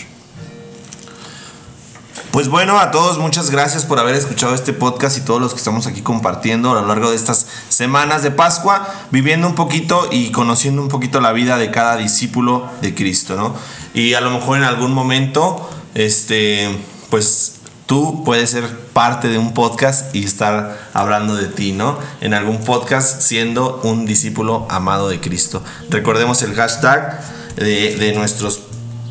Pues 2.31 2.49
bueno, 2.49 2.77
a 2.77 2.91
todos 2.91 3.17
muchas 3.17 3.49
gracias 3.49 3.85
por 3.85 3.97
haber 3.97 4.13
escuchado 4.13 4.53
este 4.53 4.71
podcast 4.71 5.17
y 5.17 5.21
todos 5.21 5.41
los 5.41 5.53
que 5.53 5.57
estamos 5.57 5.87
aquí 5.87 6.01
compartiendo 6.01 6.69
a 6.71 6.81
lo 6.81 6.87
largo 6.87 7.09
de 7.09 7.15
estas 7.15 7.47
semanas 7.69 8.21
de 8.21 8.29
Pascua, 8.29 8.87
viviendo 9.09 9.47
un 9.47 9.55
poquito 9.55 10.07
y 10.11 10.31
conociendo 10.31 10.83
un 10.83 10.87
poquito 10.87 11.19
la 11.19 11.31
vida 11.31 11.57
de 11.57 11.71
cada 11.71 11.97
discípulo 11.97 12.69
de 12.81 12.93
Cristo, 12.93 13.35
¿no? 13.35 13.55
Y 13.95 14.13
a 14.13 14.21
lo 14.21 14.29
mejor 14.29 14.57
en 14.57 14.65
algún 14.65 14.93
momento, 14.93 15.67
este, 15.95 16.69
pues 17.09 17.56
tú 17.87 18.23
puedes 18.23 18.51
ser 18.51 18.67
parte 18.93 19.29
de 19.29 19.39
un 19.39 19.53
podcast 19.53 20.13
y 20.15 20.23
estar 20.23 20.77
hablando 20.93 21.35
de 21.35 21.47
ti, 21.47 21.71
¿no? 21.71 21.97
En 22.21 22.33
algún 22.33 22.59
podcast 22.59 23.21
siendo 23.21 23.79
un 23.83 24.05
discípulo 24.05 24.67
amado 24.69 25.09
de 25.09 25.19
Cristo. 25.19 25.63
Recordemos 25.89 26.43
el 26.43 26.53
hashtag 26.53 27.19
de, 27.55 27.95
de 27.95 28.13
nuestros 28.13 28.59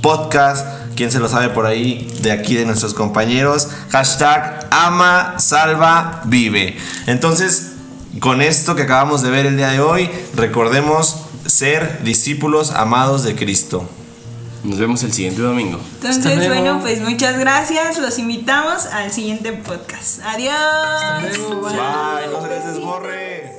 podcasts. 0.02 0.64
¿Quién 0.94 1.10
se 1.10 1.18
lo 1.18 1.28
sabe 1.28 1.48
por 1.48 1.66
ahí? 1.66 2.14
De 2.20 2.30
aquí 2.32 2.54
de 2.54 2.66
nuestros 2.66 2.94
compañeros. 2.94 3.68
Hashtag 3.90 4.68
ama, 4.70 5.36
salva, 5.38 6.22
vive. 6.26 6.76
Entonces, 7.06 7.72
con 8.20 8.42
esto 8.42 8.76
que 8.76 8.82
acabamos 8.82 9.22
de 9.22 9.30
ver 9.30 9.46
el 9.46 9.56
día 9.56 9.68
de 9.68 9.80
hoy, 9.80 10.10
recordemos 10.34 11.16
ser 11.46 12.02
discípulos 12.02 12.72
amados 12.72 13.24
de 13.24 13.34
Cristo. 13.36 13.88
Nos 14.64 14.78
vemos 14.78 15.02
el 15.02 15.12
siguiente 15.12 15.42
domingo. 15.42 15.80
Entonces, 15.96 16.48
bueno, 16.48 16.80
pues 16.80 17.00
muchas 17.00 17.38
gracias. 17.38 17.98
Los 17.98 18.18
invitamos 18.18 18.86
al 18.86 19.12
siguiente 19.12 19.52
podcast. 19.52 20.20
Adiós. 20.24 20.54
Bye. 21.20 21.72
Bye. 21.72 22.32
No 22.32 22.42
se 22.42 22.48
les 22.48 22.64
desborre. 22.66 23.55